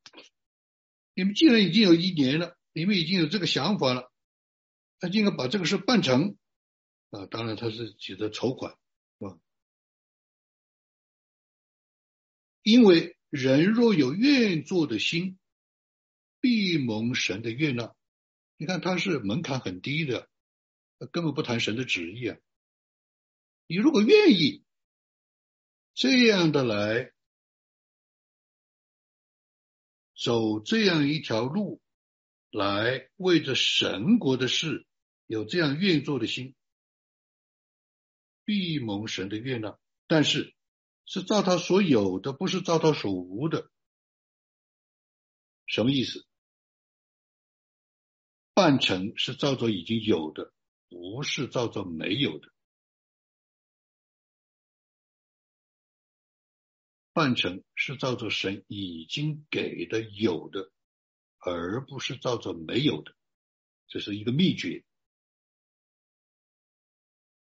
[1.14, 4.12] 你们既然已经有一年了，你们已经有这个想法了，
[5.00, 6.36] 那应该把这个事办成
[7.10, 7.26] 啊！
[7.26, 8.76] 当然他是指的筹款，
[9.18, 9.38] 是吧？
[12.62, 15.38] 因为人若有愿做的心，
[16.40, 17.94] 必蒙神的悦纳。
[18.58, 20.28] 你看，他是门槛很低的，
[21.12, 22.36] 根本不谈神的旨意啊。
[23.66, 24.65] 你如果愿意
[25.96, 27.10] 这样的来
[30.14, 31.80] 走这样一条路，
[32.50, 34.86] 来为着神国的事
[35.24, 36.54] 有这样愿做的心，
[38.44, 39.78] 必蒙神的悦纳。
[40.06, 40.54] 但是
[41.06, 43.70] 是照他所有的，不是照他所无的。
[45.64, 46.26] 什么意思？
[48.52, 50.52] 半成是照着已经有的，
[50.90, 52.52] 不是照着没有的。
[57.16, 60.70] 半成是照着神已经给的有的，
[61.38, 63.16] 而不是照着没有的。
[63.88, 64.84] 这是一个秘诀，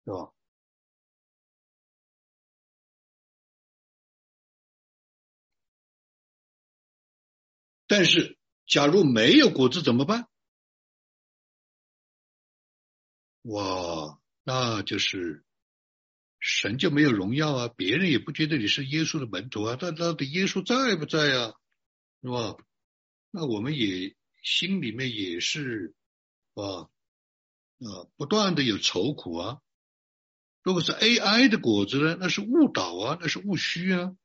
[0.05, 0.31] 是吧？
[7.87, 8.37] 但是，
[8.67, 10.29] 假如没有果子怎么办？
[13.41, 15.46] 哇，那就是
[16.49, 17.69] 神就没有荣耀啊！
[17.77, 19.77] 别人也不觉得你是耶稣的门徒啊！
[19.81, 21.55] 但到底耶稣在不在啊？
[22.23, 22.57] 是吧？
[23.33, 25.93] 那我们也心里面也是
[26.55, 26.89] 啊
[27.81, 29.59] 啊，不断的有愁苦啊
[30.63, 34.17] 如果是 AI 的果子呢，那是误导啊，那是误虚啊。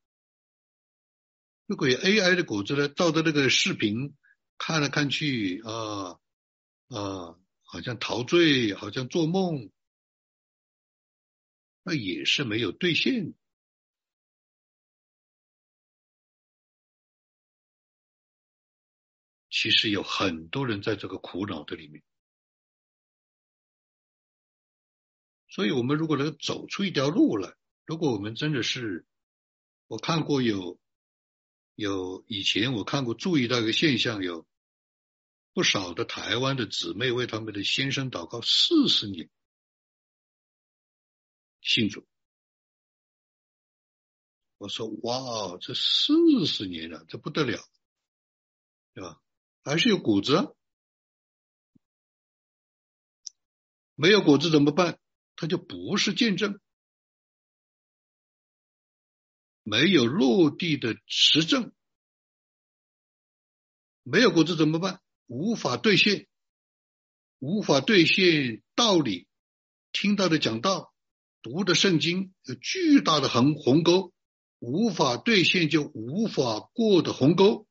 [1.66, 4.16] 如果有 AI 的果子呢，照着那个视频
[4.60, 6.20] 看来看去啊
[6.90, 9.72] 啊，好像陶醉，好像做梦，
[11.84, 13.34] 那也是没有兑现。
[19.50, 22.02] 其实有很多人在这个苦恼的里面，
[25.50, 27.54] 所以我们如果能走出一条路来，
[27.86, 29.06] 如果我们真的是，
[29.88, 30.80] 我看过有
[31.76, 34.48] 有以前我看过注意到一个现象，有
[35.54, 39.30] 不少的台湾的姊妹为他们的先生祷告四十年，
[41.62, 42.08] 信主。
[44.58, 47.64] 我说哇，这四十年了，这不得了，
[48.94, 49.22] 对吧？
[49.64, 50.56] 还是有果子，
[53.96, 55.00] 没有果子怎么办？
[55.36, 56.60] 它就不是见证，
[59.64, 61.74] 没有落地的实证，
[64.04, 65.02] 没有果子怎么办？
[65.26, 66.28] 无法兑现，
[67.40, 69.28] 无法兑现道理，
[69.92, 70.91] 听到的讲道，
[71.42, 74.14] 读的圣经有巨大的横鸿沟，
[74.60, 77.68] 无法兑现就无法过的鸿沟。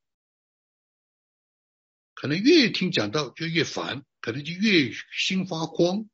[2.14, 6.10] 可能越听讲道就越烦，可能就越心发慌。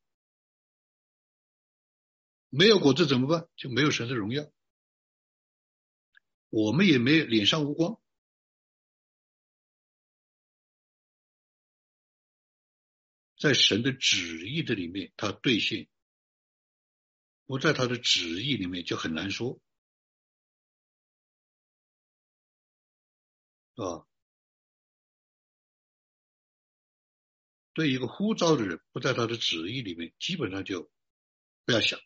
[2.48, 3.48] 没有果子怎么办？
[3.56, 4.50] 就没有神的荣耀，
[6.48, 8.00] 我们也没有脸上无光。
[13.38, 15.88] 在神的旨意的里面，它兑现；
[17.46, 19.60] 不在他的旨意里面，就很难说，
[23.76, 24.06] 是吧？
[27.72, 30.90] 对一个呼召的人，不在他的旨意里面，基本上就
[31.64, 32.00] 不要想。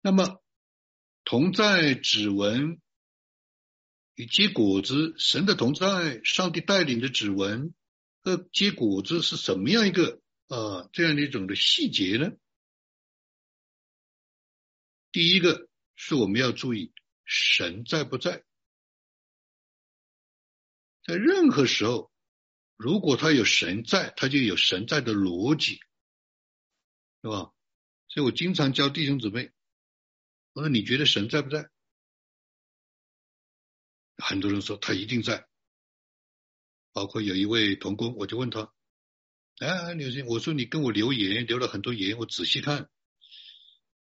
[0.00, 0.42] 那么
[1.24, 2.80] 同在指纹
[4.14, 7.74] 与结果子，神的同在，上帝带领的指纹
[8.24, 12.32] 和结果子是什么样一个啊这样的一种的细节呢？
[15.12, 16.94] 第一个是我们要注意
[17.24, 18.42] 神在不在。
[21.04, 22.10] 在任何时候，
[22.76, 25.80] 如果他有神在，他就有神在的逻辑，
[27.22, 27.52] 是吧？
[28.08, 29.52] 所以我经常教弟兄姊妹，
[30.54, 31.68] 我说你觉得神在不在？
[34.16, 35.46] 很多人说他一定在，
[36.94, 38.72] 包括有一位同工，我就问他，
[39.58, 42.88] 哎，刘星，我说你跟我留言留了很多言，我仔细看，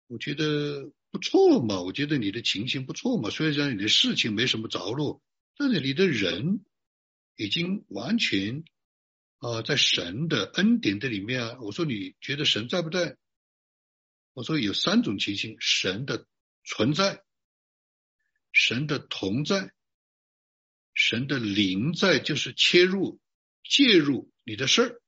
[0.07, 5.21] 我觉得不错嘛，我觉得你的情形不错嘛，虽然你的事情没什么着落，
[5.55, 6.65] 但是你的人。
[7.39, 8.63] 已经完全
[9.37, 13.15] 啊，在神的恩典的里面啊，我说你觉得神在不在？
[14.33, 16.25] 我说有三种情形：神的
[16.63, 17.21] 存在、
[18.51, 19.71] 神的同在、
[20.97, 23.19] 神的灵在，就是切入、
[23.63, 25.01] 介入你的事儿。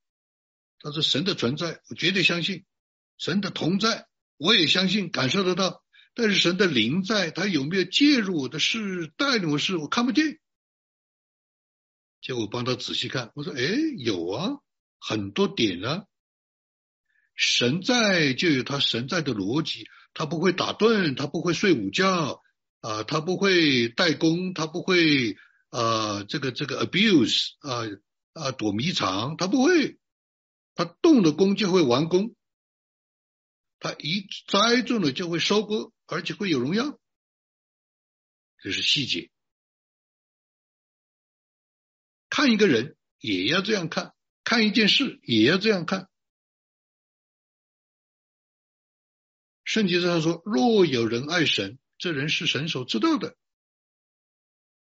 [0.78, 2.60] 他说神的存在，我绝对相信；
[3.18, 5.82] 神的同在，我也相信，感受得到。
[6.14, 10.38] 但是神的灵在，他有没有介入我的事、带领我事，我看不见。
[12.20, 13.60] 结果帮他仔细看，我说：“哎，
[13.98, 14.60] 有啊，
[15.00, 16.04] 很多点啊。
[17.34, 22.40] 神在就有他神在的逻辑，他不会打盹，他不会睡午觉
[22.80, 25.36] 啊，他不会代工，他不会
[25.70, 27.86] 啊，这个这个 abuse 啊
[28.34, 29.98] 啊躲迷藏，他不会，
[30.74, 32.34] 他动了工就会完工，
[33.78, 36.98] 他一栽种了就会收割，而且会有荣耀，
[38.58, 39.30] 这是细节。”
[42.28, 44.14] 看一个人也要这样看，
[44.44, 46.08] 看一件事也要这样看。
[49.64, 53.36] 圣经上说：“若有人爱神，这人是神所知道的，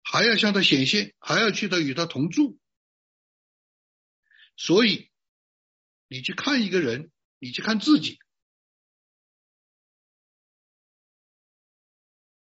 [0.03, 2.59] 还要向他显现，还要去他与他同住。”
[4.55, 5.09] 所以，
[6.07, 8.19] 你去看一个人，你去看自己，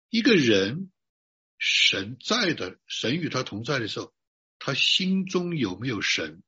[0.08, 0.90] 一个人
[1.58, 4.12] 神在的，神与他同在的时候。
[4.58, 6.42] 他心中有没有神？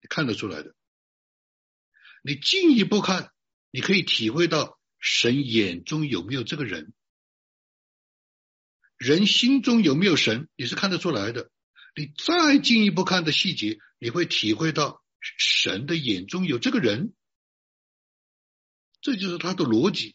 [0.00, 0.76] 你看得出来的。
[2.22, 3.32] 你进一步看，
[3.70, 6.94] 你可以体会到神眼中有没有这个人。
[9.02, 10.48] 人心中有没有神？
[10.54, 11.50] 你是看得出来的。
[11.96, 17.12] 你再进一步看的细节，你会体会到神的眼中有这个人。
[19.00, 20.14] 这就是他的逻辑。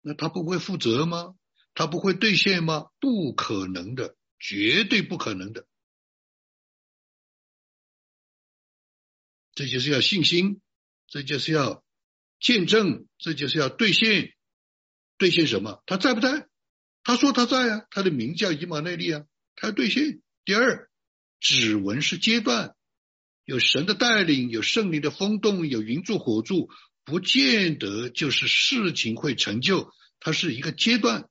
[0.00, 1.36] 那他不会负责吗？
[1.74, 2.88] 他不会兑现吗？
[2.98, 4.16] 不可能的。
[4.38, 5.66] 绝对不可能的。
[9.54, 10.60] 这就是要信心，
[11.06, 11.84] 这就是要
[12.40, 14.34] 见证，这就是要兑现。
[15.18, 15.82] 兑现什么？
[15.86, 16.48] 他在不在？
[17.06, 19.22] 他说他在啊，他的名叫伊玛内利啊，
[19.54, 20.22] 他要兑现。
[20.44, 20.90] 第二，
[21.38, 22.74] 指纹是阶段，
[23.44, 26.68] 有神的带领，有胜利的风动，有云柱火柱，
[27.04, 31.28] 不见得就是事情会成就，它是一个阶段。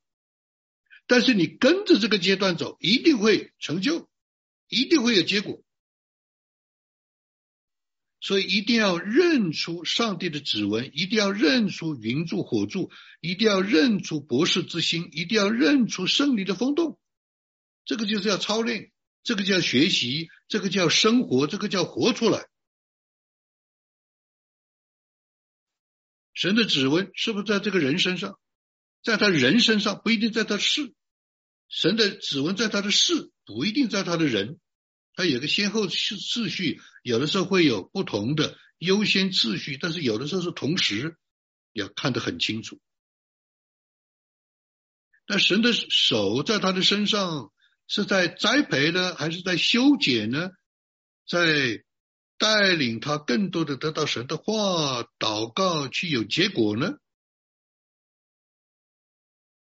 [1.06, 4.08] 但是你跟着这个阶段走，一定会成就，
[4.68, 5.62] 一定会有结果。
[8.26, 16.98] 所以一定要认出上帝的指纹，一定要认出云柱火柱，一定要认出博士之心，一定要认出胜利的风动。
[17.84, 18.90] 这个就是要操练，
[19.22, 22.48] 这个叫学习，这个叫生活，这个叫活出来。
[26.34, 28.40] 神的指纹是不是在这个人身上？
[29.04, 30.92] 在他人身上不一定在他事。
[31.68, 34.58] 神的指纹在他的事，不一定在他的人。
[35.16, 41.16] 它有个先后次次序，有的时候会有不同的优先次序，但是有的时候是同时，
[41.72, 42.78] 要看得很清楚。
[45.26, 47.50] 那神的手在他的身上，
[47.88, 50.50] 是在栽培呢，还是在修剪呢？
[51.26, 51.82] 在
[52.36, 56.98] 带领他更多的得到神的话，祷告去有结果呢？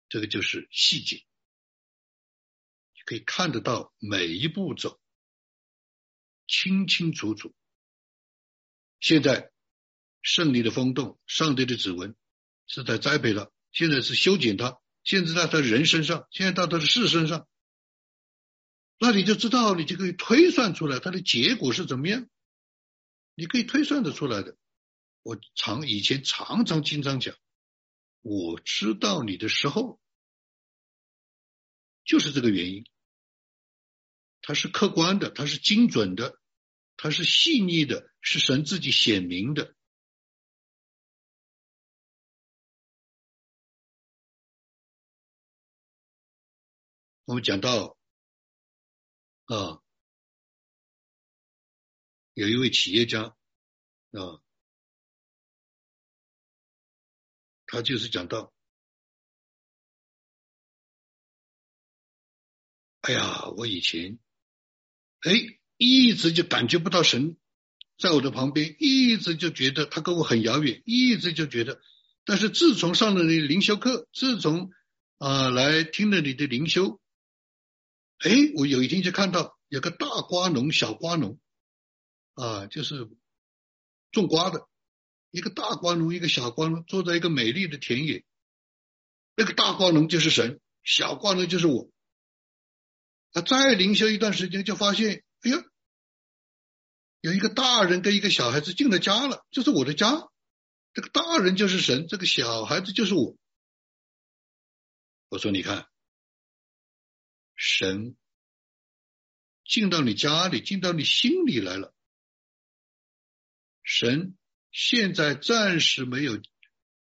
[0.10, 1.24] 这个就是细节，
[3.06, 5.00] 可以看得到每一步走。
[6.48, 7.54] 清清楚楚。
[9.00, 9.52] 现在
[10.22, 12.16] 胜利的风动，上帝的指纹
[12.66, 17.48] 是在栽培他，现在是修剪他，现在在他人身上，现在到他的事身上，
[18.98, 22.28] 那你就知道，你就可以推算出来他的结果是怎么样，
[23.36, 24.58] 你可以推算得出来的。
[25.22, 27.36] 我常以前常常经常讲，
[28.22, 30.00] 我知道你的时候，
[32.04, 32.86] 就是这个原因。
[34.42, 36.40] 它是客观的，它是精准的，
[36.96, 39.76] 它是细腻的，是神自己显明的。
[47.26, 47.98] 我们讲到
[49.46, 49.84] 啊，
[52.34, 53.36] 有一位企业家
[54.12, 54.42] 啊，
[57.66, 58.54] 他就是讲到，
[63.02, 64.18] 哎呀，我以前。
[65.22, 67.38] 哎，一直就感觉不到神
[67.98, 71.82] 在我的旁边，一直就觉得他跟我很遥远，一直就觉得。
[72.24, 74.72] 但是自从上了你的灵修课，自从
[75.18, 77.00] 啊来听了你的灵修，
[78.20, 81.40] 哎，我有一天就看到有个大瓜农、小瓜农
[82.34, 83.10] 啊，就是
[84.12, 84.68] 种瓜的，
[85.32, 88.24] 一个大瓜农，一个小瓜农，坐在一个美丽的田野。
[89.36, 91.90] 那个大瓜农就是神，小瓜农就是我。
[93.38, 95.64] 他再灵修一段时间，就发现，哎呀，
[97.22, 100.28] 有一个大人跟一个小孩子进了家了，这是我的家。
[100.94, 103.38] 这个大人就是神，这个小孩子就是我。
[105.30, 105.88] 我说，你看，
[107.56, 108.16] 神
[109.64, 111.94] 进到你家里，进到你心里来了。
[113.84, 114.36] 神
[114.72, 116.42] 现在暂时没有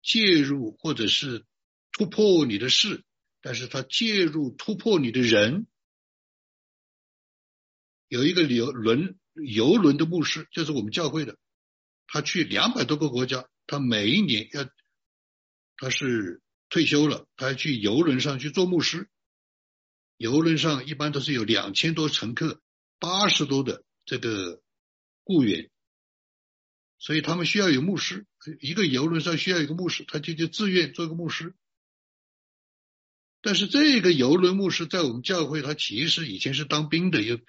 [0.02, 1.46] 介入或者是
[1.92, 3.04] 突破你的事，
[3.42, 5.68] 但是他介入突破你的人。
[8.12, 11.38] 有一个游轮游轮的牧师，就是我们教会的，
[12.07, 14.70] 他去两百多个国家，他每一年要，
[15.78, 19.09] 他是退休了，他要去游轮上去做牧师。
[20.18, 22.62] 游轮上一般都是有两千多乘客，
[22.99, 24.62] 八十多的这个
[25.24, 25.72] 雇员，
[26.99, 28.26] 所以他们需要有牧师。
[28.59, 31.55] 一个游轮上需要一个牧师，他就就自愿做一个牧师。
[33.41, 37.39] 但是这个游轮牧师在我们教会，他其实以前是当兵的，有。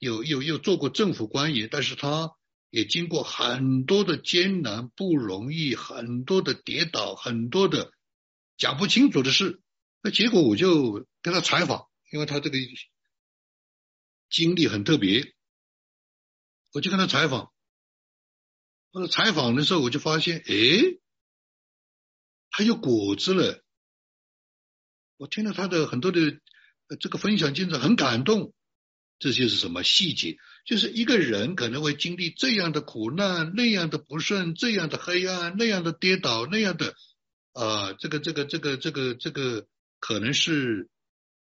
[0.00, 2.34] 有有有做过政府官员，但是他
[2.70, 7.92] 也经过很多的艰难不容易，很多的跌倒，很多的
[8.56, 9.60] 讲不清楚的事。
[10.00, 12.56] 那结果我就跟他采访，因为他这个
[14.30, 15.34] 经历很特别，
[16.72, 17.52] 我就跟他采访。
[18.92, 20.98] 我采访的时候，我就发现，哎，
[22.48, 23.62] 还有果子了。
[25.18, 26.40] 我听了他的很多的
[26.98, 28.54] 这个分享，经历很感动。
[29.20, 30.38] 这就是什么细节？
[30.64, 36.96] 就是一个人可能会经历这样的苦难、那样的不顺、这样的黑暗、那样的跌倒、那样的
[37.52, 39.68] 啊，这个、这个、这个、这个、这个，
[39.98, 40.88] 可能是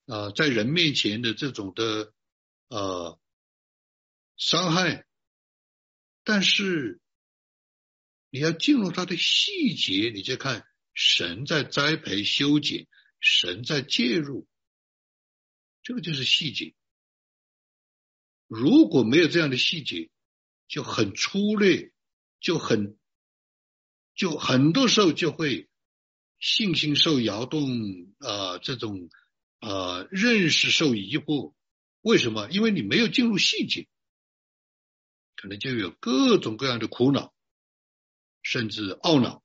[0.06, 2.12] 啊，在人面前的这种的
[2.68, 3.18] 啊
[4.36, 5.06] 伤害。
[6.24, 7.00] 但是
[8.30, 12.86] 你要进入他的细节，你就看神在栽培、修剪，
[13.20, 14.46] 神在介入，
[15.82, 16.74] 这个就是细节。
[18.50, 20.10] 如果没有这样的细节，
[20.66, 21.92] 就很粗略，
[22.40, 22.98] 就很
[24.16, 25.70] 就很多时候就会
[26.40, 27.62] 信心受摇动
[28.18, 29.08] 啊，这种
[29.60, 31.54] 啊认识受疑惑。
[32.00, 32.50] 为什么？
[32.50, 33.86] 因为你没有进入细节，
[35.36, 37.32] 可能就有各种各样的苦恼，
[38.42, 39.44] 甚至懊恼，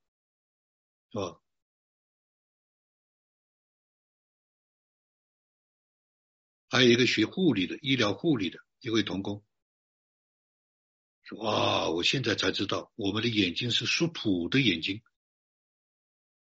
[1.11, 1.39] 是吧？
[6.69, 9.43] 还有一个学护理的，医疗护理的一位同工
[11.23, 15.01] 说：“哇，我现在才知道，我们的眼睛是属土的眼睛。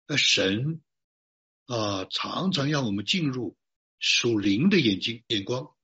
[0.08, 0.82] 那神
[1.66, 3.58] 啊，常常让我们进入
[4.00, 5.76] 属灵的眼睛眼光。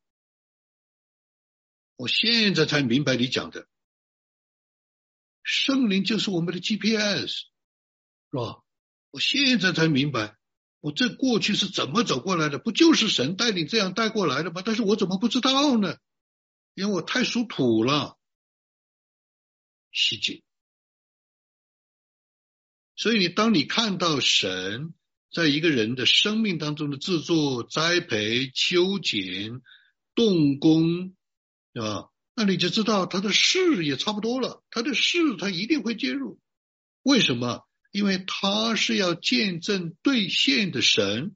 [1.95, 3.67] 我现在才明白你讲的，
[5.43, 7.47] 圣灵就是我们的 GPS，是
[8.31, 8.63] 吧？
[9.11, 10.35] 我现在才明白。”
[10.81, 12.57] 我这过去是怎么走过来的？
[12.57, 14.61] 不就是神带领这样带过来的吗？
[14.65, 15.97] 但是我怎么不知道呢？
[16.79, 18.17] 因为我太属土了，
[19.91, 20.41] 细节。
[22.95, 24.93] 所以你当你看到神
[25.29, 29.61] 在一个人的生命当中的制作、栽培、修剪、
[30.15, 31.17] 动工，
[31.73, 32.09] 对吧？
[32.33, 34.63] 那你就知道他的事也差不多了。
[34.69, 36.39] 他的事他一定会介入。
[37.01, 37.67] 为什么？
[37.91, 41.35] 因为他是要见证兑现的神，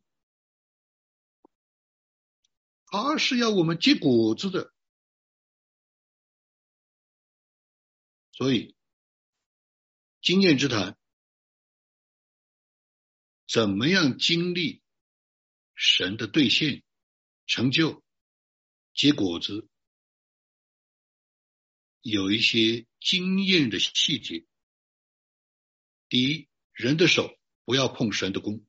[2.86, 4.73] 他是要我们结果子的，
[8.34, 8.76] 所以
[10.22, 10.98] 经验之谈，
[13.48, 14.82] 怎么样经历
[15.76, 16.84] 神的兑现、
[17.46, 18.04] 成就、
[18.96, 19.68] 结果子，
[22.02, 24.48] 有一些经验的细节。
[26.10, 28.66] 第一，人的手不要碰神的弓，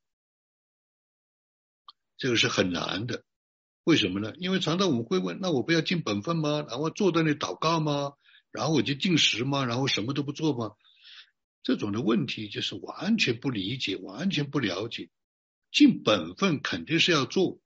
[2.19, 3.25] 这个是很难的。
[3.85, 4.35] 为什么呢？
[4.37, 6.63] 因为常常我们会问：那我不要尽本分吗？
[6.69, 8.13] 然后坐在那祷告吗？
[8.55, 9.65] 然后我就进食吗？
[9.67, 10.77] 然后什么都不做吗？
[11.65, 15.11] 这种的问题就是完全不理解，完全不了解。
[15.73, 17.59] 尽本分肯定是要做，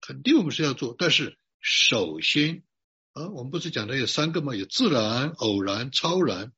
[0.00, 0.96] 肯定我们是要做。
[0.98, 2.64] 但是首先
[3.12, 4.56] 啊，我们不是讲的有三个吗？
[4.56, 6.52] 有自然、偶然、超然。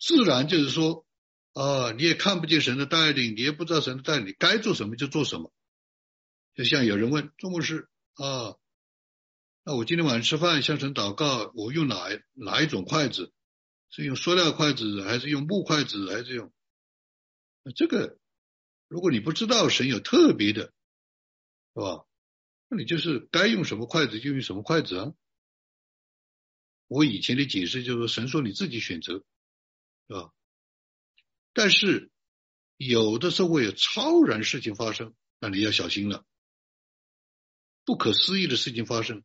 [0.00, 1.04] 自然就是说。
[1.54, 5.52] 啊，你也看不见神的带领，你也不知道神的带领，该做什么就做什么。
[6.54, 8.54] 就像有人问钟牧师啊，
[9.68, 13.34] 那我今天晚上吃饭向神祷告，我用哪哪一种筷子？
[13.90, 16.50] 是用塑料筷子，还是用木筷子，还是用？
[17.76, 18.18] 这个，
[18.86, 20.72] 如果你不知道神有特别的，
[21.74, 22.06] 是吧？
[22.68, 25.12] 那你就是该用什么筷子就用什么筷子啊。
[26.86, 29.22] 我以前的解释就是，神说你自己选择，
[30.08, 30.32] 是吧？
[31.52, 32.10] 但是
[32.78, 36.24] 有的时候会有超然事情发生，那你要小心了。
[37.84, 39.22] 不可思议的事情发生，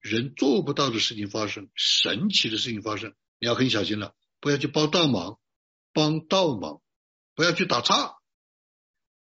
[0.00, 5.40] 人做不到的事情发生，神奇的事情发生，你要很小心了，不要去帮倒忙，
[5.92, 6.82] 帮倒忙，
[7.34, 8.16] 不要去打岔，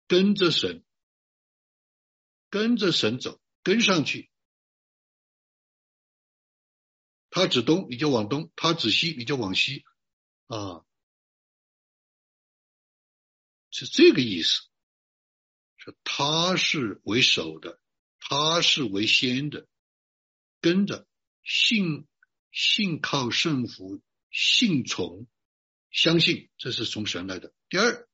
[0.07, 0.83] 跟着神，
[2.49, 4.29] 跟着神走，跟上去。
[7.29, 9.83] 他指东你就往东，他指西你就往西
[10.47, 10.85] 啊。
[13.71, 14.61] 是这个意思，
[15.75, 17.81] 说他是为首的，
[18.19, 19.67] 他是为先的，
[20.65, 21.07] 跟着
[21.43, 22.07] 信
[22.51, 24.01] 信靠圣福，
[24.31, 25.27] 信从
[25.91, 27.53] 相信，这是从神来的。
[27.69, 28.09] 第二，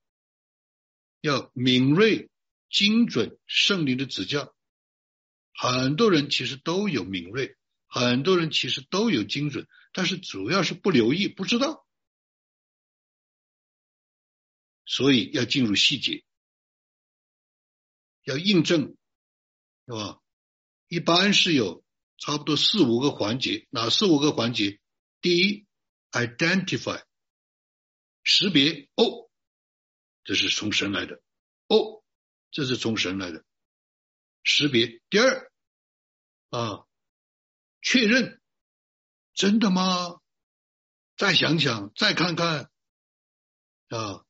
[1.21, 2.29] 要敏锐
[2.69, 4.53] 精准圣灵的指教。
[5.53, 7.55] 很多人其实都有敏锐，
[7.87, 11.87] 很多人其实都有精准，但是主要是不留意，不知道。
[14.85, 16.25] 所以要进入细节，
[18.23, 18.97] 要印证，
[19.85, 20.19] 是吧？
[20.89, 21.85] 一般是有
[22.21, 24.79] 差不多四五个环节，哪四五个环节？
[25.21, 25.65] 第一
[26.11, 27.03] ，identify，
[28.21, 29.27] 识别，哦，
[30.23, 31.19] 这是从神来的，
[31.67, 32.03] 哦，
[32.51, 33.43] 这是从神来的，
[34.43, 35.01] 识别。
[35.09, 35.51] 第二，
[36.51, 36.85] 啊，
[37.81, 38.39] 确认，
[39.33, 40.21] 真的吗？
[41.17, 42.71] 再想想，再看看，
[43.89, 44.23] 啊。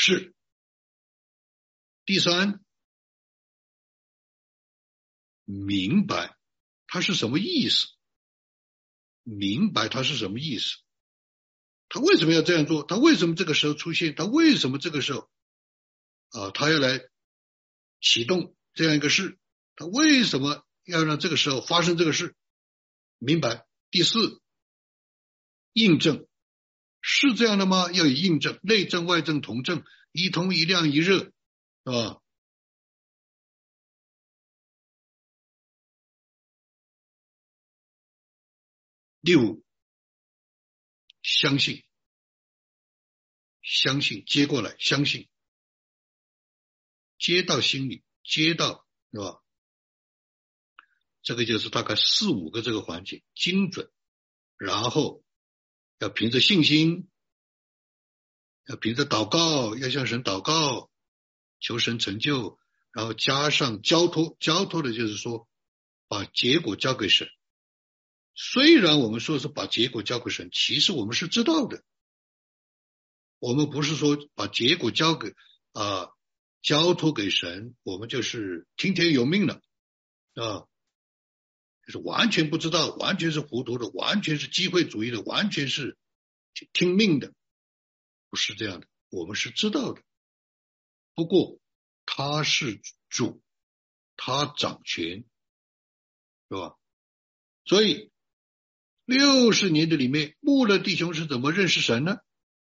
[0.00, 0.32] 是，
[2.04, 2.64] 第三，
[5.50, 6.36] 明白
[6.86, 7.86] 他是什么意思，
[9.22, 10.76] 明白他是什么意思，
[11.88, 12.82] 他为什么要这样做？
[12.82, 14.14] 他为什么这个时候出现？
[14.14, 15.30] 他为什么这个时候
[16.32, 16.50] 啊？
[16.50, 17.00] 他要来
[18.02, 19.38] 启动这样一个事？
[19.74, 22.36] 他为什么要让这个时候发生这个事？
[23.18, 23.66] 明白。
[23.90, 24.42] 第四，
[25.72, 26.26] 印证。
[27.00, 27.90] 是这样的吗？
[27.92, 29.82] 要有印证，内证外证同证，
[30.12, 31.32] 一通一亮一热，是
[31.84, 32.20] 吧？
[39.22, 39.64] 第五，
[41.22, 41.84] 相信，
[43.62, 45.28] 相信接过来，相信，
[47.18, 49.42] 接到心里，接到是吧？
[51.20, 53.90] 这个就是大概四五个这个环节，精准，
[54.56, 55.24] 然后
[55.98, 57.10] 要凭着信心，
[58.66, 60.90] 要凭着祷告，要向神祷告，
[61.60, 62.58] 求神成就，
[62.92, 65.48] 然后加上交托，交托的就是说
[66.06, 67.28] 把结果交给神。
[68.40, 71.82] 虽然我们说是把结果交给神，其实我们是知道的。
[73.40, 75.34] 我们不是说把结果交给
[75.72, 76.12] 啊
[76.62, 79.60] 交托给神，我们就是听天由命了
[80.34, 80.68] 啊，
[81.84, 85.98] 就是完全不知道，完全是糊涂的，完全是机会主义的，完全是
[86.72, 87.34] 听命的，
[88.30, 88.86] 不是这样的。
[89.10, 90.00] 我们是知道的，
[91.14, 91.58] 不过
[92.06, 93.42] 他是主，
[94.16, 95.24] 他掌权，
[96.48, 96.76] 是吧？
[97.64, 98.12] 所以。
[99.08, 102.18] 六十年的里面，穆勒弟兄是怎么认识神呢？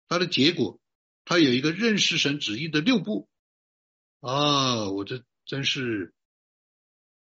[0.08, 0.78] 他的结果，
[1.24, 3.30] 他有一个认识神旨意的六步
[4.20, 4.90] 啊！
[4.90, 6.12] 我这真是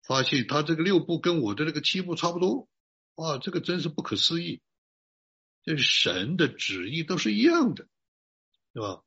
[0.01, 2.67] 发现他这个六步跟我的那个七步差不多
[3.13, 3.37] 啊！
[3.37, 4.59] 这个真是不可思议，
[5.61, 7.87] 这神的旨意都是一样的，
[8.73, 9.03] 是吧？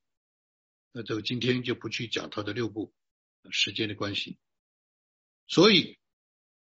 [0.93, 2.95] 那这个今天就不去讲他的六步，
[3.51, 4.39] 时间的关系。
[5.49, 5.99] 所以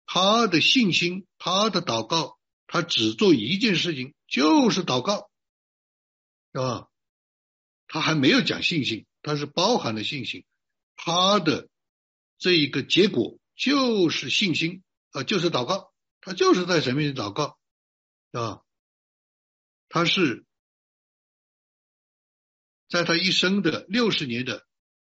[0.06, 2.36] 他的信心，他的祷告。
[2.68, 5.30] 他只做一件事情，就是祷告，
[6.52, 6.88] 是吧？
[7.86, 10.44] 他还没有讲信心，他是包含了信心。
[10.94, 11.70] 他的
[12.36, 17.58] 这一个结果就是信心啊，就是祷告，他就是在神面前祷告，
[18.32, 18.60] 啊，
[19.88, 20.44] 他是
[22.90, 24.66] 在他一生的六十年的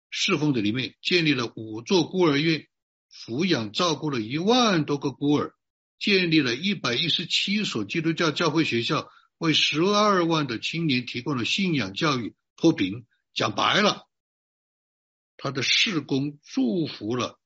[0.10, 2.70] 侍奉的里面，建立了五座孤儿院，
[3.12, 5.54] 抚养照顾了一万多个孤儿。
[6.00, 13.06] 建立了一百一十七所基督教教会学校，为十二万的青年提供了信仰教育脱贫。
[13.34, 14.08] 讲白了，
[15.38, 17.40] 他的事工祝福了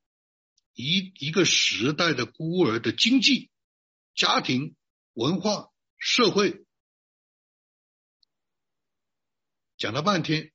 [0.74, 3.52] 一一个时代的孤儿的经济、
[4.16, 4.76] 家庭、
[5.14, 6.66] 文化、社会。
[9.78, 10.52] 讲了半天，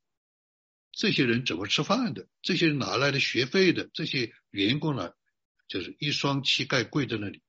[0.93, 2.29] 这些人怎么吃饭的？
[2.43, 3.91] 这些人哪来的学费的？
[3.93, 5.13] 这些员工呢，
[5.69, 7.43] 就是一双膝盖跪在那里。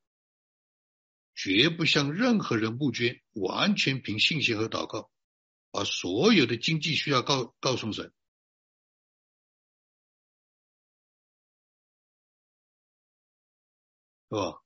[1.42, 5.10] 绝不向任何人募捐，完全凭信心和祷告，
[5.72, 8.14] 把所有的经济需要告告诉神，
[14.28, 14.62] 是吧？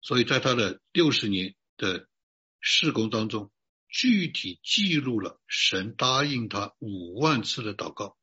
[0.00, 2.08] 所以在他的六十年的
[2.58, 3.52] 事工当中，
[3.86, 8.16] 具体记录了神答应他五万次的祷告，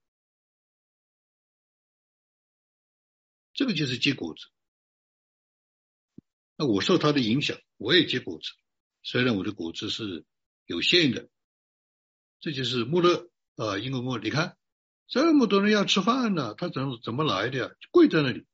[3.54, 4.50] 这个就是结果子。
[6.62, 8.50] 那我受他的影响，我也结果子，
[9.02, 10.26] 虽然我的果子是
[10.66, 11.30] 有限的。
[12.42, 14.58] 这就是穆勒啊，英国穆勒，你看
[15.08, 17.72] 这么多人要吃饭呢，他怎怎么来的呀？
[17.92, 18.46] 跪在那里，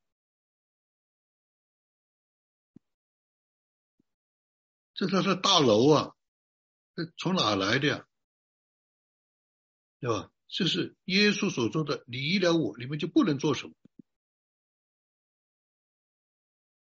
[4.94, 6.16] 这他是大楼啊，
[6.96, 8.08] 这从哪来的呀？
[10.00, 10.32] 对吧？
[10.48, 13.74] 这是耶稣所说的，离了我，你们就不能做什么。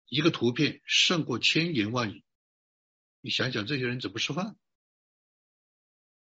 [0.07, 2.23] 一个图片胜过千言万语，
[3.21, 4.57] 你想想这些人怎么吃饭？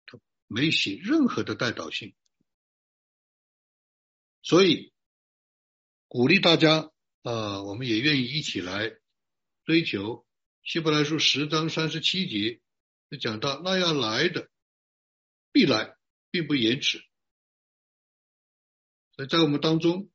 [0.05, 2.15] 他没写任何的代导性，
[4.41, 4.93] 所以
[6.07, 6.91] 鼓励大家
[7.23, 8.97] 啊，我们也愿意一起来
[9.65, 10.25] 追求。
[10.63, 12.61] 希伯来书十章三十七节
[13.09, 14.49] 就讲到，那要来的
[15.51, 15.97] 必来，
[16.31, 17.03] 并不延迟。
[19.11, 20.09] 所以在我们当中，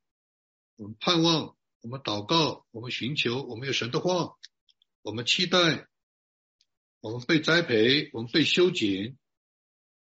[0.75, 1.58] 我们盼望。
[1.81, 4.37] 我们祷告，我们寻求，我们有神的话，
[5.01, 5.87] 我们期待，
[6.99, 9.17] 我们被栽培，我们被修剪，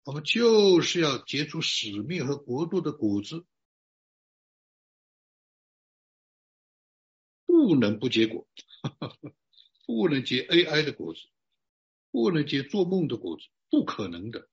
[0.03, 3.45] 我们就是要结出使命和国度的果子，
[7.45, 8.45] 不能不结果，
[9.87, 11.21] 不能结 AI 的果子，
[12.11, 14.49] 不能结做梦的果子，不可能的。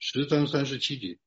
[0.00, 1.20] 十章三十七节。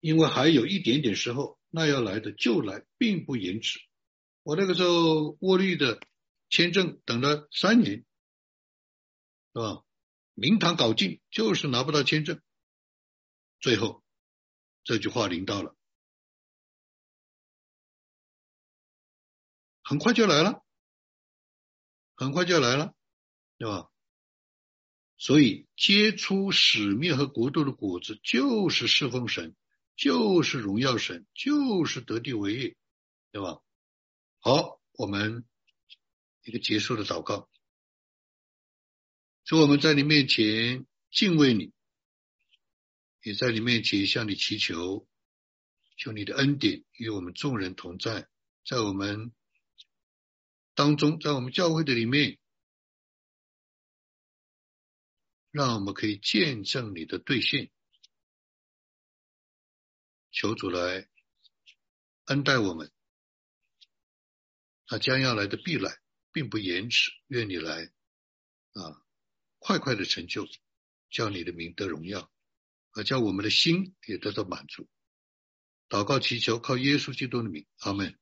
[0.00, 3.80] 因为还有一点点时候，那要来的就来，并不延迟。
[4.42, 6.00] 我那个时候沃绿的
[6.48, 8.04] 签证等了三年，
[9.52, 9.84] 是吧？
[10.34, 12.40] 明堂搞尽，就是拿不到签证。
[13.60, 14.02] 最后
[14.84, 15.76] 这句话临到了，
[19.82, 20.64] 很快就来了，
[22.14, 22.94] 很快就来了，
[23.58, 23.90] 对吧？
[25.18, 29.54] 所以结出使命和国度的果子，就是侍奉神。
[30.00, 32.76] 就是荣耀神，就是得地为业，
[33.32, 33.60] 对吧？
[34.38, 35.44] 好，我们
[36.42, 37.50] 一个结束的祷告，
[39.44, 41.74] 说我们在你面前敬畏你，
[43.22, 45.06] 也在你面前向你祈求，
[45.98, 48.26] 求你的恩典与我们众人同在，
[48.64, 49.34] 在我们
[50.74, 52.38] 当中，在我们教会的里面。
[55.50, 57.70] 让我们可以见证你的兑现，
[60.30, 61.08] 求主来
[62.26, 62.92] 恩待我们。
[64.86, 66.00] 他将要来的必来，
[66.32, 67.92] 并不延迟，愿你来
[68.72, 69.02] 啊，
[69.58, 70.48] 快快的成就，
[71.10, 72.30] 叫你的名得荣耀，
[72.92, 74.88] 而叫我们的心也得到满足。
[75.88, 78.18] 祷告祈求，靠耶稣基督的名，阿门。